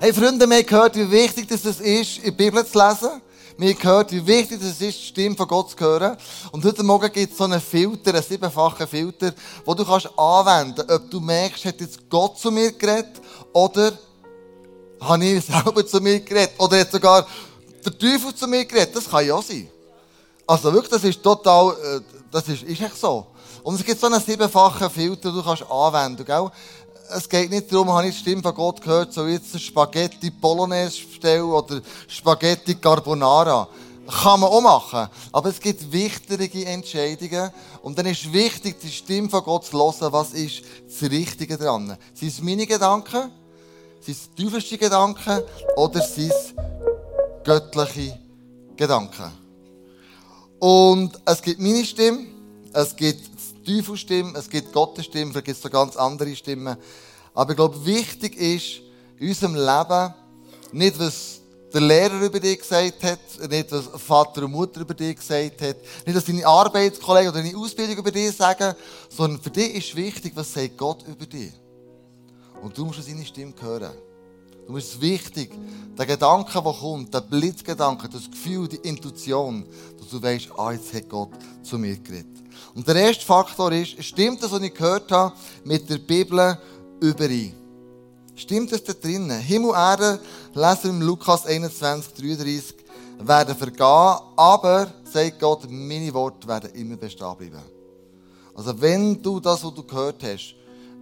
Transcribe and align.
Hey 0.00 0.12
Freunde, 0.12 0.50
wir 0.50 0.56
haben 0.56 0.66
gehört, 0.66 0.96
wie 0.96 1.08
wichtig 1.08 1.46
das 1.48 1.64
ist, 1.64 2.18
in 2.18 2.24
die 2.24 2.30
Bibel 2.32 2.66
zu 2.66 2.76
lesen. 2.76 3.22
Wir 3.56 3.70
haben 3.70 3.78
gehört, 3.78 4.10
wie 4.10 4.26
wichtig 4.26 4.60
es 4.60 4.72
ist, 4.72 4.80
die 4.80 4.92
Stimme 4.92 5.36
von 5.36 5.46
Gott 5.46 5.70
zu 5.70 5.78
hören. 5.78 6.16
Und 6.50 6.64
heute 6.64 6.82
Morgen 6.82 7.10
gibt 7.12 7.30
es 7.30 7.38
so 7.38 7.44
einen 7.44 7.60
Filter, 7.60 8.12
einen 8.12 8.22
siebenfachen 8.22 8.88
Filter, 8.88 9.32
wo 9.64 9.72
du 9.72 9.84
kannst 9.84 10.10
anwenden, 10.18 10.84
ob 10.90 11.08
du 11.10 11.20
merkst, 11.20 11.64
hat 11.64 11.80
jetzt 11.80 12.10
Gott 12.10 12.36
zu 12.38 12.50
mir 12.50 12.72
geredet 12.72 13.22
oder 13.52 13.92
habe 15.00 15.24
ich 15.24 15.44
selber 15.46 15.86
zu 15.86 16.00
mir 16.00 16.18
geredet 16.20 16.54
oder 16.58 16.80
hat 16.80 16.90
sogar 16.90 17.24
der 17.84 17.96
Teufel 17.96 18.34
zu 18.34 18.48
mir 18.48 18.64
geredet. 18.64 18.96
Das 18.96 19.08
kann 19.08 19.24
ja 19.24 19.40
sein. 19.40 19.70
Also 20.44 20.72
wirklich, 20.72 20.90
das 20.90 21.04
ist 21.04 21.22
total, 21.22 21.70
äh, 21.70 22.00
das 22.32 22.48
ist, 22.48 22.64
ist 22.64 22.80
echt 22.80 22.98
so. 22.98 23.28
Und 23.62 23.76
es 23.76 23.84
gibt 23.84 23.98
so 23.98 24.08
einen 24.08 24.20
siebenfachen 24.20 24.90
Filter, 24.90 25.30
den 25.30 25.36
du 25.36 25.42
kannst 25.42 25.64
anwenden, 25.70 26.24
gell? 26.24 26.50
Es 27.10 27.28
geht 27.28 27.50
nicht 27.50 27.70
darum, 27.70 27.90
habe 27.90 28.08
ich 28.08 28.14
die 28.14 28.20
Stimme 28.20 28.42
von 28.42 28.54
Gott 28.54 28.80
gehört, 28.80 29.12
so 29.12 29.26
jetzt 29.26 29.60
Spaghetti 29.60 30.30
Bolognese 30.30 31.04
bestellen 31.04 31.44
oder 31.44 31.80
Spaghetti 32.08 32.74
Carbonara. 32.76 33.68
Kann 34.06 34.40
man 34.40 34.50
auch 34.50 34.60
machen. 34.60 35.08
Aber 35.32 35.48
es 35.48 35.60
gibt 35.60 35.90
wichtige 35.90 36.66
Entscheidungen. 36.66 37.50
Und 37.82 37.98
dann 37.98 38.06
ist 38.06 38.30
wichtig, 38.32 38.80
die 38.80 38.90
Stimme 38.90 39.28
von 39.28 39.42
Gott 39.42 39.64
zu 39.66 39.72
hören, 39.72 40.12
was 40.12 40.32
ist 40.32 40.62
das 40.86 41.10
Richtige 41.10 41.56
dran. 41.56 41.96
Sind 42.14 42.28
es 42.28 42.40
meine 42.40 42.66
Gedanken? 42.66 43.30
Sind 44.00 44.16
es 44.16 44.28
teuflische 44.34 44.78
Gedanken? 44.78 45.42
Oder 45.76 46.02
sind 46.02 46.30
es 46.30 46.54
göttliche 47.44 48.18
Gedanken? 48.76 49.32
Und 50.58 51.18
es 51.24 51.42
gibt 51.42 51.60
meine 51.60 51.84
Stimme, 51.84 52.26
es 52.72 52.96
gibt 52.96 53.33
die 53.66 53.76
Teufelsstimme, 53.78 54.38
es 54.38 54.48
gibt 54.48 54.72
Gottes 54.72 55.06
Stimme, 55.06 55.32
vielleicht 55.32 55.46
gibt 55.46 55.56
es 55.56 55.62
so 55.62 55.70
ganz 55.70 55.96
andere 55.96 56.34
Stimmen. 56.34 56.76
Aber 57.34 57.50
ich 57.50 57.56
glaube, 57.56 57.84
wichtig 57.84 58.36
ist 58.36 58.80
in 59.18 59.28
unserem 59.28 59.54
Leben 59.54 60.14
nicht, 60.72 60.98
was 60.98 61.40
der 61.72 61.80
Lehrer 61.80 62.20
über 62.20 62.38
dich 62.38 62.58
gesagt 62.58 63.02
hat, 63.02 63.50
nicht, 63.50 63.72
was 63.72 63.88
Vater 64.00 64.44
und 64.44 64.52
Mutter 64.52 64.80
über 64.80 64.94
dich 64.94 65.16
gesagt 65.16 65.60
hat, 65.60 65.76
nicht, 66.06 66.14
was 66.14 66.24
deine 66.24 66.46
Arbeitskollegen 66.46 67.30
oder 67.30 67.42
deine 67.42 67.56
Ausbildung 67.56 67.96
über 67.96 68.12
dich 68.12 68.36
sagen, 68.36 68.74
sondern 69.08 69.40
für 69.40 69.50
dich 69.50 69.74
ist 69.74 69.96
wichtig, 69.96 70.32
was 70.36 70.52
sagt 70.52 70.78
Gott 70.78 71.04
über 71.08 71.26
dich. 71.26 71.52
Und 72.62 72.78
du 72.78 72.84
musst 72.84 73.02
seine 73.02 73.24
Stimme 73.24 73.52
hören. 73.60 73.92
Du 74.66 74.72
musst 74.72 74.94
es 74.94 75.00
wichtig, 75.00 75.50
der 75.98 76.06
Gedanke, 76.06 76.52
der 76.52 76.72
kommt, 76.72 77.12
der 77.12 77.20
Blitzgedanke, 77.20 78.08
das 78.08 78.30
Gefühl, 78.30 78.68
die 78.68 78.76
Intuition, 78.76 79.66
dass 79.98 80.08
du 80.08 80.22
weißt, 80.22 80.48
ah, 80.56 80.72
jetzt 80.72 80.94
hat 80.94 81.08
Gott 81.08 81.30
zu 81.62 81.76
mir 81.76 81.96
geredet. 81.96 82.43
Und 82.74 82.86
der 82.86 82.96
erste 82.96 83.24
Faktor 83.24 83.72
ist, 83.72 84.02
stimmt 84.02 84.42
das, 84.42 84.50
was 84.50 84.62
ich 84.62 84.74
gehört 84.74 85.10
habe, 85.10 85.34
mit 85.64 85.88
der 85.88 85.98
Bibel 85.98 86.58
überein? 87.00 87.54
Stimmt 88.36 88.72
das 88.72 88.82
da 88.82 88.92
drinnen? 88.92 89.38
Himmel 89.40 89.70
und 89.70 89.76
Erde, 89.76 90.20
lesen 90.54 90.82
wir 90.84 90.90
im 90.90 91.02
Lukas 91.02 91.46
21, 91.46 92.14
33, 92.14 92.74
werden 93.20 93.54
vergehen, 93.54 94.18
aber, 94.36 94.92
sagt 95.04 95.38
Gott, 95.38 95.70
meine 95.70 96.12
Worte 96.12 96.48
werden 96.48 96.70
immer 96.74 96.96
bestehen 96.96 97.36
bleiben. 97.36 97.62
Also 98.54 98.80
wenn 98.80 99.20
du 99.22 99.40
das, 99.40 99.64
was 99.64 99.74
du 99.74 99.82
gehört 99.82 100.22
hast, 100.22 100.54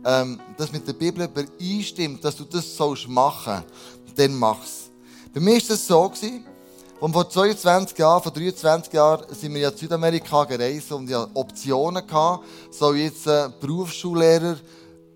ähm, 0.04 0.40
das 0.56 0.72
mit 0.72 0.86
der 0.86 0.92
Bibel 0.94 1.24
übereinstimmt, 1.24 2.24
dass 2.24 2.36
du 2.36 2.44
das 2.44 2.76
sollst 2.76 3.08
machen, 3.08 3.62
dann 4.16 4.34
mach's. 4.34 4.90
Bei 5.32 5.40
mir 5.40 5.54
war 5.54 5.68
das 5.68 5.86
so, 5.86 6.08
gewesen, 6.08 6.44
und 7.02 7.12
vor 7.12 7.28
22 7.28 7.98
Jahren, 7.98 8.22
vor 8.22 8.30
23 8.30 8.92
Jahren 8.92 9.24
sind 9.34 9.52
wir 9.52 9.62
ja 9.62 9.70
in 9.70 9.76
Südamerika 9.76 10.44
gereist 10.44 10.92
und 10.92 11.10
ja 11.10 11.26
Optionen 11.34 12.06
gehabt. 12.06 12.44
So 12.70 12.94
jetzt 12.94 13.26
äh, 13.26 13.48
Berufsschullehrer, 13.60 14.54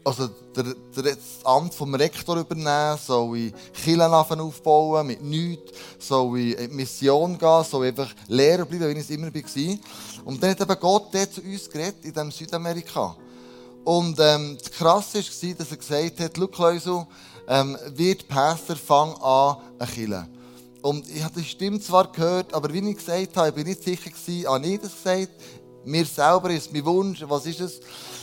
also 0.03 0.27
der, 0.56 0.65
der, 0.65 1.15
das 1.15 1.45
Amt 1.45 1.75
vom 1.75 1.95
Rektor 1.95 2.39
übernehmen, 2.39 2.98
soll 2.98 3.39
ich 3.39 3.55
Kirchen 3.73 4.01
aufbauen 4.03 5.06
mit 5.06 5.23
nichts, 5.23 5.78
soll 6.01 6.41
ich 6.41 6.59
in 6.59 6.70
die 6.70 6.75
Mission 6.75 7.39
gehen, 7.39 7.62
soll 7.62 7.87
ich 7.87 7.91
einfach 7.91 8.12
Lehrer 8.27 8.65
bleiben, 8.65 8.89
wie 8.89 8.98
ich 8.98 9.09
es 9.09 9.11
immer 9.11 9.33
war. 9.33 9.78
Und 10.25 10.43
dann 10.43 10.50
hat 10.50 10.61
eben 10.61 10.81
Gott 10.81 11.12
zu 11.12 11.41
uns 11.41 11.71
geredet, 11.71 12.05
in 12.05 12.12
diesem 12.12 12.32
Südamerika. 12.32 13.15
Und 13.84 14.19
ähm, 14.19 14.59
das 14.61 14.72
Krasse 14.72 15.19
war, 15.19 15.55
dass 15.55 15.71
er 15.71 15.77
gesagt 15.77 16.19
hat, 16.19 16.32
schau 16.37 16.49
Kleusel, 16.49 17.06
ähm, 17.47 17.78
wird 17.94 18.27
Pastor, 18.27 18.75
fang 18.75 19.15
an, 19.22 19.59
eine 19.78 19.88
Kirche. 19.88 20.36
Und 20.87 21.09
ich 21.11 21.21
habe 21.21 21.41
die 21.41 21.45
Stimme 21.45 21.81
zwar 21.81 22.13
gehört, 22.13 22.55
aber 22.55 22.73
wie 22.73 22.79
ich 22.91 22.97
gesagt 22.97 23.37
habe, 23.37 23.49
ich 23.49 23.55
bin 23.57 23.67
nicht 23.67 23.83
sicher 23.83 24.09
gewesen, 24.09 24.47
habe 24.47 24.65
ich 24.69 24.81
das 24.81 24.93
gesagt? 24.93 25.33
Mir 25.85 26.07
selber 26.07 26.49
ist 26.51 26.73
mein 26.73 26.85
Wunsch, 26.85 27.25
was 27.27 27.45
ist 27.45 27.59
es? 27.59 27.81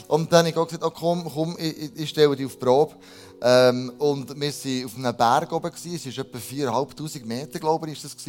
Und 0.07 0.31
dann 0.31 0.39
habe 0.45 0.49
ich 0.49 0.55
auch 0.55 0.65
gesagt, 0.65 0.85
oh, 0.85 0.89
komm, 0.89 1.29
komm, 1.29 1.57
ich, 1.59 1.91
ich 1.93 2.09
stelle 2.09 2.33
dich 2.37 2.45
auf 2.45 2.53
die 2.53 2.59
Probe. 2.59 2.95
Ähm, 3.41 3.91
und 3.97 4.29
wir 4.29 4.53
waren 4.53 4.85
auf 4.85 4.95
einem 4.95 5.17
Berg 5.17 5.51
oben, 5.51 5.71
gewesen. 5.71 6.09
es 6.09 6.17
war 6.17 6.23
etwa 6.23 6.37
4'500 6.37 7.25
Meter, 7.25 7.59
glaube 7.59 7.91
ich, 7.91 8.01
ist. 8.01 8.27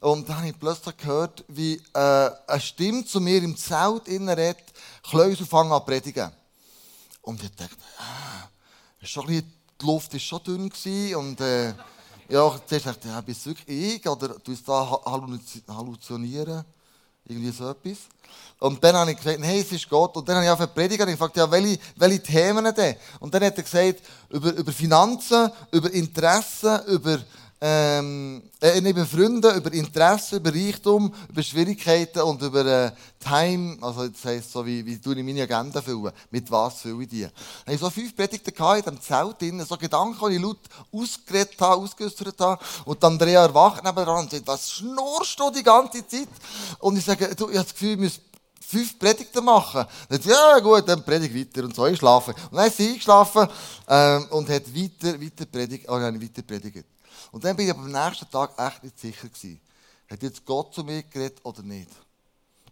Und 0.00 0.28
dann 0.28 0.36
habe 0.36 0.48
ich 0.48 0.58
plötzlich 0.58 0.96
gehört, 0.98 1.42
wie 1.48 1.80
äh, 1.94 2.30
eine 2.46 2.60
Stimme 2.60 3.06
zu 3.06 3.22
mir 3.22 3.42
im 3.42 3.56
Zelt 3.56 4.06
innen 4.06 4.28
redet, 4.28 4.66
Kleusel 5.02 5.46
fangen 5.46 5.72
an 5.72 5.82
predigen. 5.82 6.30
Und 7.22 7.42
ich 7.42 7.50
dachte, 7.56 7.74
ah, 8.00 8.50
ist 9.00 9.12
schon 9.12 9.24
bisschen, 9.24 9.50
die 9.80 9.86
Luft 9.86 10.12
war 10.12 10.20
schon 10.20 10.42
dünn 10.44 10.68
gewesen 10.68 11.16
und 11.16 11.40
äh, 11.40 11.72
ja, 12.28 12.60
zuerst 12.66 12.86
dachte 12.86 13.08
ich, 13.08 13.14
ja, 13.14 13.20
bist 13.20 13.44
du 13.44 13.50
wirklich 13.50 13.96
ich? 13.96 14.08
Oder 14.08 14.28
du 14.28 14.54
da 14.66 15.00
halluzinieren? 15.68 16.64
Irgendwie 17.28 17.50
so 17.50 17.70
etwas. 17.70 17.98
Und 18.58 18.82
dann 18.82 18.96
habe 18.96 19.10
ich 19.10 19.16
gesagt, 19.16 19.38
hey, 19.42 19.60
es 19.60 19.72
ist 19.72 19.88
Gott. 19.88 20.16
Und 20.16 20.28
dann 20.28 20.36
habe 20.36 20.46
ich 20.46 20.50
auf 20.50 20.74
predigen 20.74 21.06
und 21.06 21.12
ich 21.12 21.18
gefragt, 21.18 21.36
ja, 21.36 21.50
welche, 21.50 21.78
welche 21.96 22.22
Themen 22.22 22.72
denn? 22.74 22.96
Und 23.20 23.34
dann 23.34 23.44
hat 23.44 23.56
er 23.56 23.62
gesagt, 23.62 24.02
über, 24.30 24.52
über 24.54 24.72
Finanzen, 24.72 25.50
über 25.72 25.90
Interessen, 25.92 26.84
über 26.86 27.18
ähm, 27.60 28.42
äh, 28.60 28.78
über 28.78 29.06
Freunde, 29.06 29.50
über 29.52 29.72
Interessen, 29.72 30.36
über 30.36 30.52
Reichtum, 30.52 31.12
über 31.28 31.42
Schwierigkeiten 31.42 32.20
und 32.20 32.42
über 32.42 32.66
äh, 32.66 32.90
Time, 33.18 33.78
also 33.80 34.06
das 34.06 34.24
heisst 34.24 34.52
so, 34.52 34.64
wie, 34.66 34.84
wie 34.84 34.98
du 34.98 35.12
in 35.12 35.24
meine 35.24 35.42
Agenda 35.42 35.80
füllen, 35.80 36.12
mit 36.30 36.50
was 36.50 36.82
fülle 36.82 37.04
ich 37.04 37.08
die. 37.08 37.22
Ich 37.22 37.28
hatte 37.66 37.78
so 37.78 37.90
fünf 37.90 38.14
Predigten 38.14 38.52
in 38.54 38.82
diesem 38.82 39.00
Zelt 39.00 39.40
drin, 39.40 39.64
so 39.66 39.76
Gedanken, 39.76 40.28
die 40.28 40.36
ich 40.36 40.42
laut 40.42 40.58
ausgeredet 40.92 41.60
habe, 41.60 41.82
ausgeäußert 41.82 42.38
habe, 42.40 42.62
und 42.84 43.02
Andrea 43.02 43.44
erwacht 43.44 43.82
nebenan 43.82 44.24
und 44.24 44.30
sagt, 44.30 44.46
was 44.46 44.72
schnurst 44.72 45.40
du 45.40 45.50
die 45.50 45.62
ganze 45.62 46.06
Zeit? 46.06 46.28
Und 46.80 46.98
ich 46.98 47.04
sage, 47.04 47.34
du, 47.34 47.48
ich 47.48 47.56
habe 47.56 47.64
das 47.64 47.72
Gefühl, 47.72 47.92
ich 47.92 47.98
muss 47.98 48.20
fünf 48.60 48.98
Predigten 48.98 49.44
machen. 49.44 49.86
Dann 50.08 50.20
sagt, 50.20 50.26
ja 50.26 50.58
gut, 50.58 50.86
dann 50.86 51.04
predige 51.04 51.38
weiter 51.38 51.64
und 51.64 51.74
so 51.74 51.84
einschlafen. 51.84 52.34
Und 52.50 52.58
dann 52.58 52.66
ist 52.66 52.76
sie 52.76 52.88
eingeschlafen 52.88 53.48
ähm, 53.88 54.26
und 54.30 54.48
hat 54.50 54.74
weiter, 54.74 55.20
weiter 55.20 55.46
predigt, 55.46 55.86
oh, 55.88 55.94
weiter 55.94 56.42
predigt. 56.42 56.95
Und 57.36 57.44
dann 57.44 57.54
bin 57.54 57.66
ich 57.66 57.70
aber 57.70 57.82
am 57.82 57.92
nächsten 57.92 58.30
Tag 58.30 58.52
echt 58.56 58.82
nicht 58.82 58.98
sicher 58.98 59.28
gewesen. 59.28 59.60
Hat 60.08 60.22
jetzt 60.22 60.42
Gott 60.46 60.72
zu 60.72 60.82
mir 60.82 61.02
geredet 61.02 61.38
oder 61.42 61.60
nicht? 61.60 61.90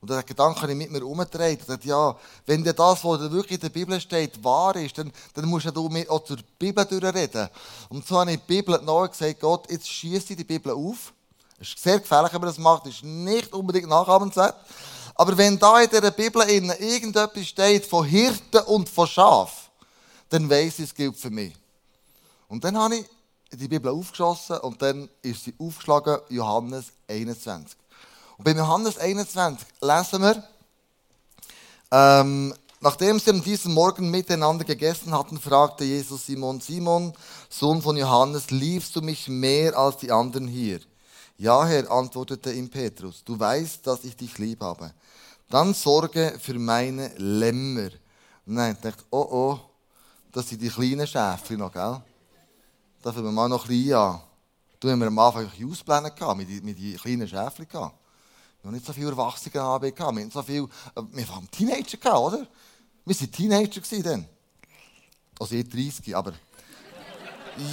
Und 0.01 0.09
der 0.09 0.23
Gedanke 0.23 0.63
habe 0.63 0.73
ich 0.73 0.79
mit 0.79 0.91
mir 0.91 1.05
umgedreht. 1.05 1.61
Und 1.61 1.69
dachte, 1.69 1.87
ja, 1.87 2.17
wenn 2.47 2.65
dir 2.65 2.73
das, 2.73 3.05
was 3.05 3.31
wirklich 3.31 3.57
in 3.57 3.61
der 3.61 3.69
Bibel 3.69 4.01
steht, 4.01 4.43
wahr 4.43 4.75
ist, 4.77 4.97
dann, 4.97 5.13
dann 5.35 5.45
musst 5.51 5.67
du 5.67 5.89
mit 5.91 6.09
auch 6.09 6.25
zur 6.25 6.39
Bibel 6.59 6.83
durchreden. 6.83 7.51
Und 7.91 8.07
so 8.07 8.19
habe 8.19 8.33
ich 8.33 8.39
die 8.39 8.47
Bibel 8.47 8.81
neu 8.83 9.07
gesagt, 9.07 9.39
Gott, 9.39 9.71
jetzt 9.71 9.87
schieße 9.87 10.35
die 10.35 10.45
Bibel 10.45 10.73
auf. 10.73 11.13
Es 11.61 11.69
ist 11.69 11.83
sehr 11.83 12.01
gefährlich, 12.01 12.33
wenn 12.33 12.41
man 12.41 12.49
das 12.49 12.57
macht. 12.57 12.87
Es 12.87 12.95
ist 12.95 13.05
nicht 13.05 13.53
unbedingt 13.53 13.91
nachahmenswert. 13.91 14.57
Aber 15.15 15.37
wenn 15.37 15.59
da 15.59 15.83
in 15.83 15.91
der 15.91 16.11
Bibel 16.11 16.41
irgendetwas 16.49 17.47
steht 17.47 17.85
von 17.85 18.07
Hirten 18.07 18.63
und 18.63 18.89
von 18.89 19.07
Schaf, 19.07 19.69
dann 20.31 20.49
weiss 20.49 20.79
ich, 20.79 20.87
es 20.87 20.95
gilt 20.95 21.19
für 21.19 21.29
mich. 21.29 21.53
Und 22.49 22.65
dann 22.65 22.79
habe 22.79 22.97
ich 22.97 23.07
die 23.53 23.69
Bibel 23.69 23.93
aufgeschossen 23.93 24.59
und 24.59 24.81
dann 24.83 25.09
ist 25.23 25.45
sie 25.45 25.55
aufgeschlagen, 25.59 26.19
Johannes 26.29 26.93
21. 27.09 27.79
Und 28.37 28.45
beim 28.45 28.57
Johannes 28.57 28.99
21 28.99 29.67
lesen 29.81 30.23
wir, 30.23 30.45
ähm, 31.91 32.55
nachdem 32.81 33.21
sie 33.21 33.31
an 33.31 33.43
diesem 33.43 33.73
Morgen 33.75 34.11
miteinander 34.11 34.65
gegessen 34.65 35.13
hatten, 35.13 35.39
fragte 35.39 35.85
Jesus 35.85 36.27
Simon, 36.27 36.61
Simon, 36.61 37.13
Sohn 37.49 37.81
von 37.81 37.97
Johannes, 37.97 38.51
liebst 38.51 38.97
du 38.97 39.03
mich 39.03 39.29
mehr 39.29 39.79
als 39.79 39.99
die 39.99 40.11
anderen 40.11 40.49
hier? 40.49 40.81
Ja, 41.37 41.65
Herr, 41.67 41.91
antwortete 41.91 42.53
ihm 42.53 42.69
Petrus, 42.71 43.23
du 43.25 43.39
weißt, 43.39 43.87
dass 43.87 44.05
ich 44.05 44.17
dich 44.17 44.39
lieb 44.39 44.61
habe. 44.61 44.93
Dann 45.51 45.75
sorge 45.75 46.37
für 46.41 46.55
meine 46.55 47.09
Lämmer. 47.17 47.91
Nein, 48.47 48.75
ich 48.75 48.81
dachte, 48.81 49.05
oh 49.11 49.27
oh, 49.31 49.61
das 50.33 50.49
sind 50.49 50.63
die 50.63 50.69
kleinen 50.69 51.07
Schäfchen 51.07 51.59
noch, 51.59 51.73
gell? 51.73 52.03
Da 53.05 53.13
fangen 53.13 53.27
wir 53.27 53.33
mal 53.33 53.51
noch 53.51 53.67
klein 53.67 53.93
an. 53.93 54.21
Du 54.81 54.91
haben 54.91 54.99
wir 54.99 55.09
am 55.09 55.19
Anfang 55.19 55.47
Auspläne 55.71 56.11
gehabt, 56.11 56.39
mit, 56.39 56.65
mit 56.65 56.79
den 56.79 56.97
kleinen 56.97 57.29
Schäfchen 57.29 57.69
gehabt. 57.69 57.99
Wir 58.63 58.69
haben 58.69 58.75
nicht 58.75 58.87
so 58.87 58.95
viele 58.95 59.11
Erwachsene 59.11 59.51
gehabt, 59.53 59.85
wir 59.85 60.07
haben 60.07 60.31
so 60.31 60.43
viel, 60.43 60.63
äh, 60.63 61.03
wir 61.13 61.29
haben 61.29 61.51
Teenager 61.51 61.99
gehabt, 61.99 62.19
oder? 62.19 62.47
Wir 63.05 63.21
waren 63.21 63.31
Teenager 63.31 64.03
dann. 64.03 64.27
Also 65.39 65.55
ich 65.55 65.69
30, 65.69 66.17
aber... 66.17 66.33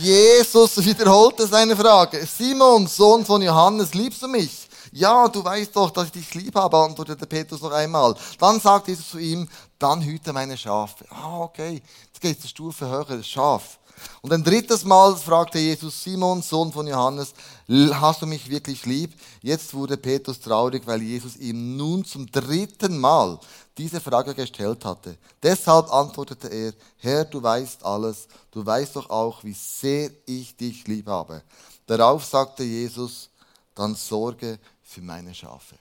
Jesus 0.01 0.83
wiederholte 0.83 1.47
seine 1.47 1.77
Frage. 1.77 2.25
Simon, 2.25 2.85
Sohn 2.87 3.25
von 3.25 3.41
Johannes, 3.41 3.93
liebst 3.93 4.21
du 4.23 4.27
mich? 4.27 4.67
Ja, 4.91 5.29
du 5.29 5.41
weißt 5.41 5.73
doch, 5.73 5.91
dass 5.91 6.07
ich 6.07 6.11
dich 6.11 6.33
lieb 6.33 6.55
habe, 6.55 6.75
antwortete 6.75 7.25
Petrus 7.25 7.61
noch 7.61 7.71
einmal. 7.71 8.15
Dann 8.37 8.59
sagte 8.59 8.91
Jesus 8.91 9.11
zu 9.11 9.17
ihm, 9.17 9.47
dann 9.79 10.01
hüte 10.01 10.33
meine 10.33 10.57
Schafe. 10.57 11.05
Ah, 11.09 11.39
okay. 11.39 11.81
Jetzt 12.07 12.19
geht 12.19 12.37
es 12.37 12.43
eine 12.43 12.49
Stufe 12.49 12.89
höher, 12.89 13.23
Schaf. 13.23 13.79
Und 14.21 14.33
ein 14.33 14.43
drittes 14.43 14.83
Mal 14.83 15.15
fragte 15.15 15.59
Jesus 15.59 16.03
Simon, 16.03 16.41
Sohn 16.41 16.71
von 16.71 16.87
Johannes, 16.87 17.33
hast 17.67 18.21
du 18.21 18.25
mich 18.25 18.49
wirklich 18.49 18.85
lieb? 18.85 19.13
Jetzt 19.41 19.73
wurde 19.73 19.97
Petrus 19.97 20.39
traurig, 20.39 20.85
weil 20.85 21.01
Jesus 21.01 21.37
ihm 21.37 21.77
nun 21.77 22.05
zum 22.05 22.29
dritten 22.29 22.97
Mal 22.97 23.39
diese 23.77 24.01
Frage 24.01 24.35
gestellt 24.35 24.85
hatte. 24.85 25.17
Deshalb 25.41 25.91
antwortete 25.91 26.47
er, 26.47 26.73
Herr, 26.97 27.25
du 27.25 27.41
weißt 27.41 27.83
alles, 27.83 28.27
du 28.51 28.65
weißt 28.65 28.95
doch 28.95 29.09
auch, 29.09 29.43
wie 29.43 29.53
sehr 29.53 30.11
ich 30.25 30.55
dich 30.55 30.87
lieb 30.87 31.07
habe. 31.07 31.41
Darauf 31.87 32.23
sagte 32.25 32.63
Jesus, 32.63 33.29
dann 33.73 33.95
sorge 33.95 34.59
für 34.83 35.01
meine 35.01 35.33
Schafe. 35.33 35.75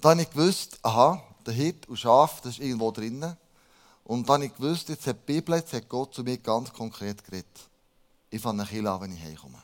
Dann 0.00 0.12
habe 0.12 0.22
ich 0.22 0.30
gewusst, 0.30 0.78
aha, 0.82 1.22
der 1.46 1.54
Hirt 1.54 1.88
und 1.88 1.98
Schaf, 1.98 2.40
das 2.40 2.54
ist 2.54 2.60
irgendwo 2.60 2.90
drinnen. 2.90 3.36
Und 4.10 4.28
dann 4.28 4.42
ich 4.42 4.52
gewusst, 4.56 4.88
jetzt 4.88 5.06
hat 5.06 5.18
die 5.18 5.34
Bibel, 5.34 5.54
jetzt 5.54 5.72
hat 5.72 5.88
Gott 5.88 6.12
zu 6.12 6.24
mir 6.24 6.36
ganz 6.38 6.72
konkret 6.72 7.22
geredet. 7.22 7.46
Ich 8.28 8.42
fange 8.42 8.62
eine 8.62 8.68
Kille 8.68 8.90
an, 8.90 9.00
wenn 9.02 9.12
ich 9.12 9.22
heimkomme. 9.22 9.62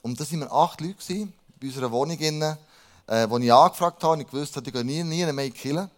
Und 0.00 0.18
da 0.18 0.24
waren 0.24 0.40
wir 0.40 0.50
acht 0.50 0.80
Leute 0.80 1.28
bei 1.60 1.66
unserer 1.66 1.90
Wohnung, 1.90 2.18
innen, 2.18 2.56
äh, 3.06 3.28
wo 3.28 3.36
ich 3.36 3.52
angefragt 3.52 4.02
habe. 4.02 4.22
Ich 4.22 4.32
wusste, 4.32 4.62
ich 4.64 4.72
gehe 4.72 4.82
nie, 4.82 5.04
nie 5.04 5.30
mehr 5.30 5.44
in 5.44 5.52
die 5.52 5.88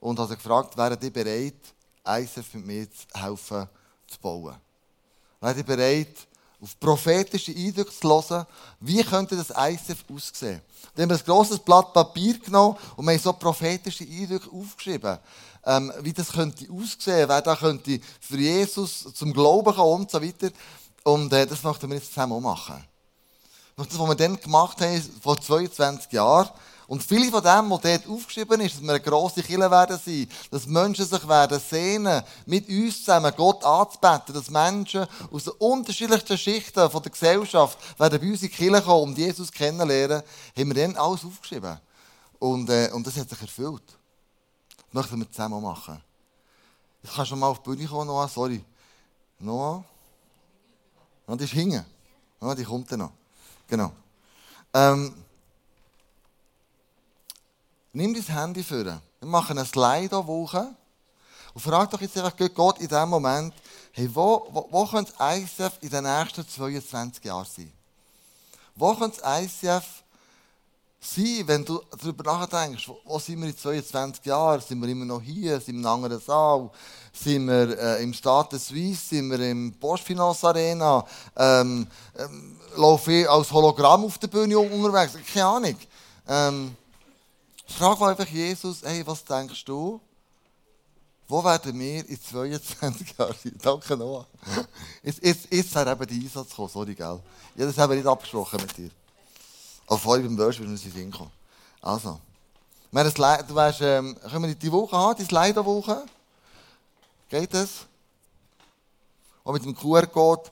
Und 0.00 0.18
habe 0.18 0.36
gefragt, 0.36 0.76
wären 0.76 1.00
die 1.00 1.08
bereit, 1.08 1.54
ISF 2.06 2.52
mit 2.52 2.66
mir 2.66 2.90
zu 2.90 3.06
helfen 3.14 3.66
zu 4.08 4.18
bauen? 4.20 4.56
Wären 5.40 5.56
die 5.56 5.62
bereit, 5.62 6.28
auf 6.60 6.78
prophetische 6.80 7.52
Eindrücke 7.52 7.92
zu 7.92 8.08
hören, 8.08 8.46
wie 8.80 9.02
könnte 9.02 9.36
das 9.36 9.50
ISF 9.50 10.04
aussehen? 10.12 10.60
Dann 10.94 11.04
haben 11.04 11.10
wir 11.10 11.16
ein 11.16 11.24
grosses 11.24 11.58
Blatt 11.58 11.92
Papier 11.92 12.38
genommen 12.38 12.76
und 12.96 13.06
wir 13.06 13.12
haben 13.12 13.20
so 13.20 13.32
prophetische 13.32 14.04
Eindrücke 14.04 14.50
aufgeschrieben. 14.50 15.18
Ähm, 15.64 15.92
wie 16.00 16.12
das 16.12 16.32
könnte 16.32 16.66
aussehen, 16.72 17.28
wer 17.28 17.42
da 17.42 17.54
könnte 17.54 18.00
für 18.20 18.36
Jesus 18.36 19.06
zum 19.14 19.32
Glauben 19.32 19.74
kommen 19.74 20.02
und 20.02 20.10
so 20.10 20.22
weiter. 20.22 20.50
Und 21.04 21.32
äh, 21.32 21.46
das 21.46 21.62
möchten 21.62 21.88
wir 21.88 21.96
jetzt 21.96 22.08
zusammen 22.08 22.32
auch 22.32 22.40
machen. 22.40 22.84
Das, 23.76 23.86
was 23.96 24.08
wir 24.08 24.14
dann 24.16 24.40
gemacht 24.40 24.80
haben, 24.80 25.00
vor 25.22 25.40
22 25.40 26.12
Jahren, 26.12 26.50
und 26.88 27.02
viele 27.02 27.30
von 27.30 27.42
dem, 27.42 27.68
was 27.68 27.82
dort 27.82 28.08
aufgeschrieben 28.08 28.62
ist, 28.62 28.76
dass 28.76 28.82
wir 28.82 28.88
eine 28.88 29.00
grosse 29.00 29.42
Kirche 29.42 29.70
werden 29.70 30.00
sein, 30.02 30.26
dass 30.50 30.66
Menschen 30.66 31.04
sich 31.04 31.28
werden 31.28 31.60
sehnen, 31.60 32.22
mit 32.46 32.66
uns 32.66 33.00
zusammen 33.00 33.30
Gott 33.36 33.62
anzubeten, 33.62 34.34
dass 34.34 34.48
Menschen 34.48 35.06
aus 35.30 35.44
den 35.44 35.52
unterschiedlichsten 35.58 36.38
Schichten 36.38 36.88
von 36.88 37.02
der 37.02 37.12
Gesellschaft 37.12 37.78
werden 38.00 38.18
bei 38.18 38.26
uns 38.26 38.42
in 38.42 38.48
die 38.48 38.54
Kirche 38.54 38.80
kommen 38.80 39.10
und 39.10 39.18
Jesus 39.18 39.52
kennenlernen, 39.52 40.22
haben 40.56 40.74
wir 40.74 40.74
dann 40.74 40.96
alles 40.96 41.26
aufgeschrieben. 41.26 41.78
Und, 42.38 42.70
äh, 42.70 42.90
und 42.94 43.06
das 43.06 43.18
hat 43.18 43.28
sich 43.28 43.42
erfüllt. 43.42 43.82
Das 44.76 44.94
möchten 44.94 45.18
wir 45.18 45.30
zusammen 45.30 45.62
machen. 45.62 46.00
Jetzt 47.02 47.14
kannst 47.14 47.30
du 47.30 47.36
mal 47.36 47.48
auf 47.48 47.62
die 47.62 47.68
Bühne 47.68 47.86
kommen, 47.86 48.06
Noah, 48.06 48.28
sorry. 48.28 48.64
Noah? 49.38 49.84
Und 51.26 51.38
die 51.38 51.44
ist 51.44 51.52
hingen. 51.52 51.84
Ja, 52.40 52.54
die 52.54 52.64
kommt 52.64 52.90
dann 52.90 53.00
noch. 53.00 53.12
Genau. 53.66 53.92
Ähm, 54.72 55.12
Nimm 57.92 58.14
dein 58.14 58.22
Handy 58.22 58.62
vor. 58.62 58.84
Wir 58.84 59.00
machen 59.20 59.58
eine 59.58 59.66
Slido-Woche. 59.66 60.74
Und 61.54 61.60
frag 61.60 61.90
doch 61.90 62.00
jetzt 62.00 62.16
einfach 62.18 62.36
Gott 62.54 62.78
in 62.78 62.88
diesem 62.88 63.08
Moment, 63.08 63.54
hey, 63.92 64.08
wo, 64.12 64.46
wo, 64.50 64.68
wo 64.70 64.86
könnte 64.86 65.12
ICF 65.18 65.78
in 65.80 65.88
den 65.90 66.04
nächsten 66.04 66.46
22 66.46 67.24
Jahren 67.24 67.46
sein? 67.46 67.72
Wo 68.76 68.94
könnte 68.94 69.20
ICF 69.24 69.84
sein, 71.00 71.42
wenn 71.46 71.64
du 71.64 71.80
darüber 71.98 72.24
nachdenkst, 72.24 72.88
wo, 72.88 72.98
wo 73.04 73.18
sind 73.18 73.40
wir 73.40 73.48
in 73.48 73.56
22 73.56 74.24
Jahren? 74.26 74.60
Sind 74.60 74.80
wir 74.80 74.88
immer 74.88 75.06
noch 75.06 75.22
hier? 75.22 75.58
Sind 75.58 75.76
wir 75.76 75.80
in 75.80 75.86
einem 75.86 76.04
anderen 76.04 76.20
Saal? 76.20 76.70
Sind 77.12 77.46
wir 77.46 77.78
äh, 77.78 78.02
im 78.02 78.12
Stade 78.12 78.58
Suisse? 78.58 79.08
Sind 79.08 79.30
wir 79.30 79.40
im 79.40 79.74
Finance 80.04 80.46
Arena? 80.46 81.04
Ähm, 81.36 81.86
ähm, 82.16 82.56
laufe 82.76 83.12
ich 83.12 83.28
als 83.28 83.50
Hologramm 83.50 84.04
auf 84.04 84.18
der 84.18 84.28
Bühne 84.28 84.58
unterwegs? 84.58 85.14
Keine 85.32 85.46
Ahnung. 85.46 85.76
Ähm, 86.28 86.76
Frag 87.68 88.00
einfach 88.00 88.26
Jesus, 88.26 88.82
hey, 88.82 89.06
was 89.06 89.24
denkst 89.24 89.64
du? 89.64 90.00
Wo 91.28 91.44
werden 91.44 91.78
wir 91.78 92.08
in 92.08 92.20
22 92.20 93.14
Jahren? 93.18 93.36
Danke, 93.62 93.96
Noah. 93.96 94.26
Jetzt, 95.02 95.22
jetzt, 95.22 95.52
jetzt 95.52 95.76
hat 95.76 95.86
eben 95.86 96.06
der 96.06 96.16
Einsatz 96.16 96.48
gekommen, 96.48 96.70
sorry, 96.70 96.94
gell? 96.94 97.20
Ja, 97.54 97.66
das 97.66 97.76
haben 97.76 97.90
wir 97.90 97.96
nicht 97.96 98.08
abgesprochen 98.08 98.58
mit 98.62 98.76
dir. 98.76 98.90
Aber 99.86 99.98
vorhin 99.98 100.26
beim 100.26 100.38
Worship 100.38 100.66
müssen 100.66 100.84
wir 100.86 100.92
Sinn 100.92 101.10
kommen. 101.10 101.30
Also. 101.82 102.18
Wir 102.90 103.04
haben 103.04 103.46
du 103.46 103.54
weißt, 103.54 103.80
ähm, 103.82 104.18
können 104.18 104.46
wir 104.46 104.54
die 104.54 104.72
Woche 104.72 104.96
haben, 104.96 105.18
die 105.18 105.24
Slider-Woche? 105.24 106.06
Geht 107.28 107.52
das? 107.52 107.86
Auch 109.44 109.52
mit 109.52 109.64
dem 109.64 109.76
QR-Code, 109.76 110.50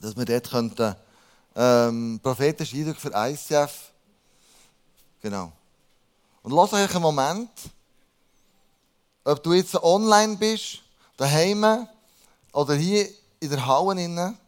dass 0.00 0.16
wir 0.16 0.24
dort 0.24 0.50
könnten, 0.50 0.96
ähm, 1.54 2.18
prophetische 2.22 2.76
Eindrücke 2.76 3.00
für 3.00 3.12
ICF. 3.14 3.92
Genau. 5.20 5.52
Und 6.46 6.52
lass 6.52 6.72
euch 6.72 6.94
einen 6.94 7.02
Moment, 7.02 7.50
ob 9.24 9.42
du 9.42 9.52
jetzt 9.52 9.74
online 9.82 10.36
bist, 10.36 10.80
daheim 11.16 11.88
oder 12.52 12.76
hier 12.76 13.08
in 13.40 13.50
der 13.50 13.66
Halle 13.66 14.38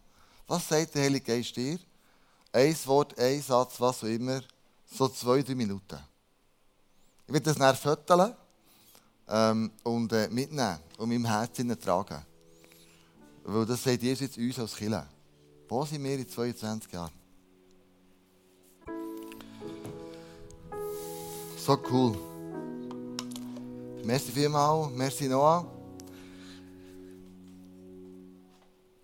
was 0.46 0.68
sagt 0.68 0.94
der 0.94 1.02
Heilige 1.02 1.24
Geist 1.24 1.56
dir? 1.56 1.76
Ein 2.52 2.76
Wort, 2.84 3.18
ein 3.18 3.42
Satz, 3.42 3.80
was 3.80 4.04
auch 4.04 4.06
immer, 4.06 4.40
so 4.88 5.08
zwei, 5.08 5.42
drei 5.42 5.56
Minuten. 5.56 5.98
Ich 7.26 7.32
werde 7.32 7.46
das 7.46 7.58
nachher 7.58 7.74
föteln 7.74 8.32
ähm, 9.28 9.72
und 9.82 10.12
äh, 10.12 10.28
mitnehmen 10.28 10.78
und 10.98 11.08
meinem 11.08 11.24
Herzen 11.24 11.80
tragen. 11.80 12.24
Weil 13.42 13.66
das 13.66 13.82
sagt 13.82 14.04
Jesus 14.04 14.20
jetzt 14.20 14.38
uns 14.38 14.56
als 14.60 14.76
Killer. 14.76 15.08
Wo 15.68 15.84
sind 15.84 16.04
wir 16.04 16.16
in 16.16 16.28
22 16.28 16.92
Jahren? 16.92 17.10
So 21.68 21.76
cool. 21.90 22.16
Merci 24.02 24.32
vielmals, 24.32 24.90
merci 24.90 25.28
Noah. 25.28 25.66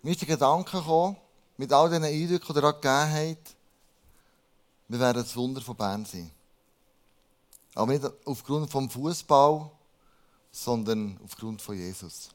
Mir 0.01 0.09
ist 0.09 0.21
der 0.21 0.29
Gedanke 0.29 0.79
gekommen, 0.79 1.15
mit 1.57 1.71
all 1.71 1.89
diesen 1.89 2.05
Eindrücken, 2.05 2.53
die 2.53 2.57
ihr 2.57 2.61
gerade 2.61 2.81
gegeben 2.81 3.35
habt, 3.35 3.55
wir 4.87 4.99
werden 4.99 5.21
das 5.21 5.35
Wunder 5.35 5.61
von 5.61 5.75
Bern 5.75 6.05
sein. 6.05 6.31
Aber 7.75 7.93
nicht 7.93 8.03
aufgrund 8.25 8.71
vom 8.71 8.89
Fußball, 8.89 9.69
sondern 10.51 11.19
aufgrund 11.23 11.61
von 11.61 11.77
Jesus. 11.77 12.31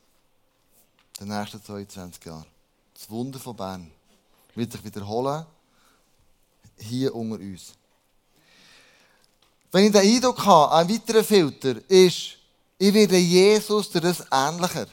In 1.19 1.29
den 1.29 1.41
nächsten 1.41 1.61
22 1.61 2.25
Jahren. 2.25 2.47
Das 2.95 3.11
Wunder 3.11 3.41
von 3.41 3.57
Bern 3.57 3.91
wird 4.55 4.71
sich 4.71 4.85
wiederholen, 4.85 5.45
hier 6.77 7.17
unter 7.17 7.41
uns. 7.41 7.73
Wenn 9.73 9.85
ich 9.85 9.93
den 9.93 10.03
Eindruck 10.03 10.45
habe, 10.45 10.75
ein 10.75 10.89
weiterer 10.89 11.23
Filter 11.23 11.77
ist, 11.89 12.37
ich 12.79 12.95
werde 12.95 13.17
Jesus 13.17 13.91
durch 13.91 14.03
das 14.03 14.25
ähnlicher. 14.33 14.87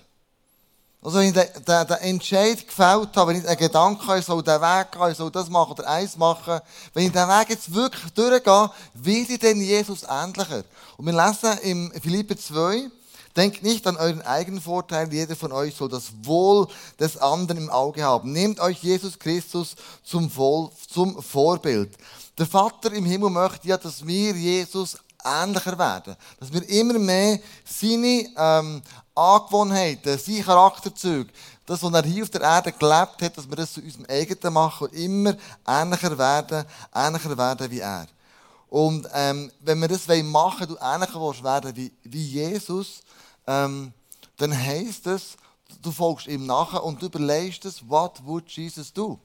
Also 1.02 1.20
wenn 1.20 1.28
ich 1.30 1.34
den, 1.34 1.48
den, 1.66 1.88
den 1.88 1.98
Entscheid 1.98 2.68
gefällt 2.68 3.16
habe, 3.16 3.32
wenn 3.32 3.40
ich 3.40 3.48
einen 3.48 3.58
Gedanken 3.58 4.06
habe, 4.08 4.20
ich 4.20 4.26
soll 4.26 4.44
den 4.44 4.62
Weg 4.62 4.92
gehen, 4.92 5.12
ich 5.12 5.18
soll 5.18 5.32
das 5.32 5.50
machen 5.50 5.72
oder 5.72 5.88
eins 5.88 6.18
machen, 6.18 6.60
wenn 6.94 7.06
ich 7.06 7.12
den 7.12 7.28
Weg 7.28 7.50
jetzt 7.50 7.74
wirklich 7.74 8.12
durchgehe, 8.12 8.70
werde 8.94 9.34
ich 9.34 9.40
dann 9.40 9.62
Jesus 9.62 10.04
ähnlicher. 10.04 10.64
Und 10.98 11.06
wir 11.06 11.14
lesen 11.14 11.58
im 11.64 11.92
Philippe 12.02 12.38
2, 12.38 12.90
Denkt 13.38 13.62
nicht 13.62 13.86
an 13.86 13.98
euren 13.98 14.24
eigenen 14.24 14.60
Vorteil, 14.60 15.14
jeder 15.14 15.36
von 15.36 15.52
euch 15.52 15.76
soll 15.76 15.90
das 15.90 16.12
Wohl 16.24 16.68
des 17.00 17.18
anderen 17.18 17.66
im 17.66 17.70
Auge 17.70 18.02
haben. 18.04 18.32
Nehmt 18.32 18.60
euch 18.60 18.82
Jesus 18.82 19.20
Christus 19.20 19.76
zum, 20.04 20.32
Voll, 20.32 20.72
zum 20.90 21.22
Vorbild. 21.22 21.96
Der 22.36 22.48
Vater 22.48 22.92
im 22.92 23.06
Himmel 23.06 23.30
möchte 23.30 23.68
ja, 23.68 23.78
dass 23.78 24.06
wir 24.06 24.32
Jesus 24.32 24.98
ähnlicher 25.24 25.78
werden. 25.78 26.16
Dass 26.40 26.52
wir 26.52 26.68
immer 26.68 26.98
mehr 26.98 27.40
seine 27.64 28.28
ähm, 28.36 28.82
Angewohnheiten, 29.14 30.18
seine 30.18 30.44
Charakterzüge, 30.44 31.32
das, 31.68 31.84
was 31.84 31.94
er 31.94 32.04
hier 32.04 32.24
auf 32.24 32.30
der 32.32 32.42
Erde 32.42 32.72
gelebt 32.72 33.22
hat, 33.22 33.38
dass 33.38 33.48
wir 33.48 33.56
das 33.56 33.74
zu 33.74 33.82
unserem 33.82 34.06
eigenen 34.10 34.52
machen 34.52 34.88
und 34.88 34.94
immer 34.94 35.36
ähnlicher 35.68 36.18
werden, 36.18 36.66
ähnlicher 36.96 37.38
werden 37.38 37.70
wie 37.70 37.82
er. 37.82 38.08
Und 38.70 39.08
ähm, 39.14 39.52
wenn 39.62 39.80
wir 39.80 39.88
das 39.88 40.08
machen 40.08 40.68
du 40.68 40.78
ähnlicher 40.82 41.44
werden 41.44 41.76
wie, 41.76 41.92
wie 42.04 42.24
Jesus, 42.24 43.04
ähm, 43.48 43.94
dann 44.38 44.56
heisst 44.56 45.08
es, 45.08 45.38
du 45.82 45.92
folgst 45.92 46.28
ihm 46.28 46.46
nachher 46.46 46.84
und 46.84 47.02
du 47.02 47.08
überlegst 47.08 47.66
es, 47.66 47.88
what 47.88 48.22
would 48.26 48.50
Jesus 48.50 48.94
do? 48.94 49.20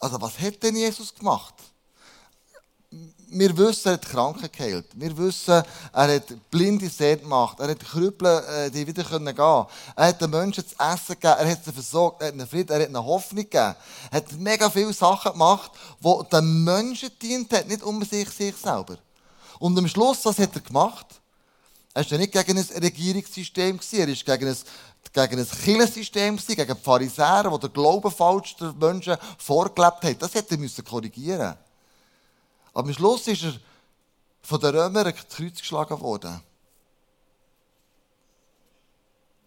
Also 0.00 0.20
was 0.20 0.38
hat 0.40 0.62
denn 0.62 0.76
Jesus 0.76 1.14
gemacht? 1.14 1.54
Wir 3.32 3.56
wissen, 3.56 3.88
er 3.88 3.92
hat 3.92 4.08
Kranken 4.08 4.50
geheilt. 4.50 4.86
Wir 4.94 5.16
wissen, 5.16 5.62
er 5.92 6.14
hat 6.14 6.50
Blinde 6.50 6.88
sehen 6.88 7.20
gemacht. 7.20 7.60
Er 7.60 7.68
hat 7.68 7.78
Krüppel, 7.78 8.42
äh, 8.48 8.70
die 8.70 8.84
wieder 8.84 9.04
gehen 9.04 9.24
können. 9.24 9.66
Er 9.94 10.06
hat 10.08 10.20
den 10.20 10.30
Menschen 10.30 10.66
zu 10.66 10.74
essen 10.76 11.14
gegeben. 11.14 11.36
Er 11.38 11.50
hat 11.52 11.64
sie 11.64 11.72
versorgt. 11.72 12.22
Er 12.22 12.28
hat 12.28 12.34
ihnen 12.34 12.48
Frieden. 12.48 12.72
Er 12.72 12.80
hat 12.80 12.88
eine 12.88 13.04
Hoffnung 13.04 13.44
gegeben. 13.44 13.76
Er 14.10 14.16
hat 14.16 14.32
mega 14.32 14.68
viele 14.68 14.92
Sachen 14.92 15.30
gemacht, 15.32 15.70
die 16.00 16.28
den 16.32 16.64
Menschen 16.64 17.10
dient 17.22 17.52
hat, 17.52 17.68
nicht 17.68 17.84
um 17.84 18.02
sich, 18.02 18.28
sich 18.30 18.56
selber. 18.56 18.98
Und 19.60 19.78
am 19.78 19.86
Schluss, 19.86 20.24
was 20.24 20.38
hat 20.40 20.56
er 20.56 20.62
gemacht? 20.62 21.19
Er 21.92 22.08
war 22.08 22.18
nicht 22.18 22.32
gegen 22.32 22.56
ein 22.56 22.82
Regierungssystem, 22.82 23.80
er 23.92 24.08
war 24.08 24.36
gegen 24.36 24.48
ein, 24.48 24.56
gegen 25.12 25.40
ein 25.40 25.48
Kirchensystem, 25.48 26.36
gegen 26.36 26.66
die 26.66 26.82
Pharisäer, 26.82 27.50
die 27.50 27.58
den 27.58 27.72
Glauben 27.72 28.10
falsch 28.10 28.56
den 28.56 28.78
Menschen 28.78 29.16
vorgelebt 29.38 30.04
haben. 30.04 30.18
Das 30.18 30.34
hätte 30.34 30.56
er 30.56 30.82
korrigieren 30.84 31.56
Aber 32.72 32.88
am 32.88 32.94
Schluss 32.94 33.26
ist 33.26 33.42
er 33.42 33.54
von 34.42 34.60
den 34.60 34.76
Römern 34.76 35.12
Kreuz 35.28 35.58
geschlagen 35.58 36.00
worden. 36.00 36.40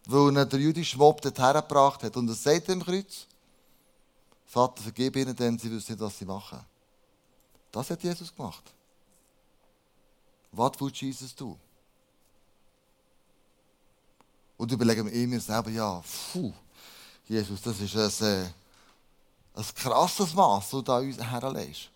Weil 0.05 0.35
er 0.35 0.45
der 0.45 0.59
jüdische 0.59 0.97
Mob 0.97 1.21
dorthin 1.21 1.53
gebracht 1.53 2.03
hat. 2.03 2.17
Und 2.17 2.27
er 2.27 2.35
sagt 2.35 2.67
im 2.67 2.83
Kreuz, 2.83 3.25
Vater, 4.45 4.83
vergib 4.83 5.15
ihnen, 5.15 5.35
denn 5.35 5.57
sie 5.57 5.71
wissen 5.71 5.93
nicht, 5.93 6.01
was 6.01 6.19
sie 6.19 6.25
machen. 6.25 6.59
Das 7.71 7.89
hat 7.89 8.03
Jesus 8.03 8.35
gemacht. 8.35 8.63
What 10.51 10.79
would 10.79 10.95
Jesus 10.95 11.33
do? 11.33 11.57
Und 14.57 14.71
überlege 14.71 15.03
mir 15.03 15.39
selber, 15.39 15.69
ja, 15.69 16.01
puh, 16.31 16.53
Jesus, 17.27 17.61
das 17.61 17.79
ist 17.79 17.95
ein, 17.95 18.27
äh, 18.27 18.45
ein 19.55 19.65
krasses 19.75 20.33
Maß, 20.33 20.63
das 20.63 20.69
du 20.69 20.81
da 20.81 20.97
uns 20.97 21.17
herlegst. 21.17 21.89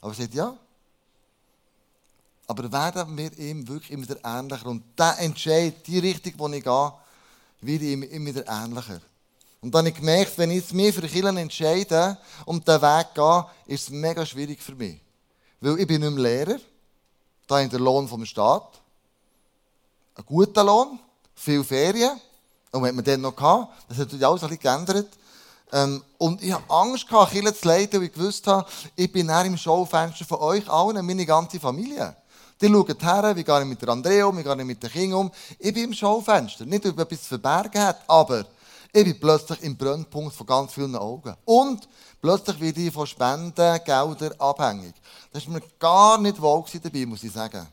Aber 0.00 0.12
er 0.12 0.14
sagt, 0.14 0.34
ja. 0.34 0.56
Aber 2.48 2.70
werden 2.70 3.16
wir 3.16 3.36
ihm 3.38 3.66
wirklich 3.66 3.90
immer 3.90 4.08
wieder 4.08 4.20
ähnlicher. 4.24 4.66
Und 4.66 4.82
der 4.98 5.18
Entscheid, 5.18 5.86
die 5.86 5.98
Richtung, 5.98 6.52
die 6.52 6.58
ich 6.58 6.64
gehe, 6.64 6.92
wird 7.60 7.82
ihm 7.82 8.02
immer 8.02 8.26
wieder 8.26 8.46
ähnlicher. 8.46 9.00
Und 9.60 9.74
dann 9.74 9.80
habe 9.80 9.88
ich 9.88 9.96
gemerkt, 9.96 10.38
wenn 10.38 10.50
ich 10.50 10.72
mich 10.72 10.94
für 10.94 11.02
Kirchen 11.02 11.36
entscheide 11.36 12.16
und 12.44 12.66
den 12.68 12.80
Weg 12.80 13.14
gehe, 13.14 13.46
ist 13.66 13.82
es 13.84 13.90
mega 13.90 14.24
schwierig 14.24 14.62
für 14.62 14.74
mich. 14.74 15.00
Weil 15.60 15.80
ich 15.80 15.86
bin 15.86 16.00
nicht 16.00 16.12
mehr 16.12 16.22
Lehrer. 16.22 16.58
Da 17.46 17.56
habe 17.56 17.64
ich 17.64 17.70
den 17.70 17.80
Lohn 17.80 18.06
vom 18.06 18.24
Staat. 18.24 18.80
Einen 20.14 20.26
guten 20.26 20.66
Lohn, 20.66 21.00
viel 21.36 21.62
Ferien. 21.62 22.20
Und 22.72 22.82
wenn 22.82 22.94
man 22.94 23.04
den 23.04 23.20
noch 23.20 23.36
gehabt, 23.36 23.72
das 23.88 23.98
hat 23.98 24.10
sich 24.10 24.26
alles 24.26 24.42
ein 24.42 24.48
bisschen 24.48 24.62
geändert. 24.62 25.08
Ähm, 25.72 26.02
und 26.18 26.42
ich 26.42 26.52
habe 26.52 26.64
Angst 26.68 27.08
gehabt, 27.08 27.32
Kirche 27.32 27.54
zu 27.54 27.68
leiten, 27.68 28.00
weil 28.00 28.08
ich 28.08 28.12
gewusst 28.12 28.46
habe, 28.46 28.66
ich 28.94 29.10
bin 29.12 29.26
näher 29.26 29.44
im 29.44 29.56
Schaufenster 29.56 30.24
von 30.24 30.38
euch 30.38 30.68
allen, 30.68 31.04
meine 31.04 31.26
ganze 31.26 31.60
Familie. 31.60 32.16
Die 32.60 32.68
schauen 32.68 32.96
her, 33.00 33.36
wie 33.36 33.44
gehe 33.44 33.60
ich 33.60 33.66
mit 33.66 33.82
der 33.82 33.90
Andrea 33.90 34.24
um, 34.26 34.38
wie 34.38 34.42
gehe 34.42 34.56
ich 34.56 34.64
mit 34.64 34.82
den 34.82 34.90
Kindern 34.90 35.20
um. 35.20 35.30
Ich 35.58 35.74
bin 35.74 35.84
im 35.84 35.92
Schaufenster. 35.92 36.64
Nicht, 36.64 36.84
weil 36.84 36.92
ich 36.92 36.98
etwas 36.98 37.22
zu 37.22 37.28
verbergen 37.28 37.82
hat, 37.82 38.00
aber 38.06 38.46
ich 38.92 39.04
bin 39.04 39.20
plötzlich 39.20 39.62
im 39.62 39.76
Brennpunkt 39.76 40.34
von 40.34 40.46
ganz 40.46 40.72
vielen 40.72 40.96
Augen. 40.96 41.34
Und 41.44 41.86
plötzlich 42.20 42.58
werde 42.60 42.80
ich 42.80 42.92
von 42.92 43.06
Spenden, 43.06 43.80
Geldern 43.84 44.32
abhängig. 44.38 44.94
Das 45.32 45.46
war 45.46 45.54
mir 45.54 45.62
gar 45.78 46.18
nicht 46.18 46.40
wohl 46.40 46.64
dabei, 46.82 47.04
muss 47.04 47.24
ich 47.24 47.32
sagen. 47.32 47.66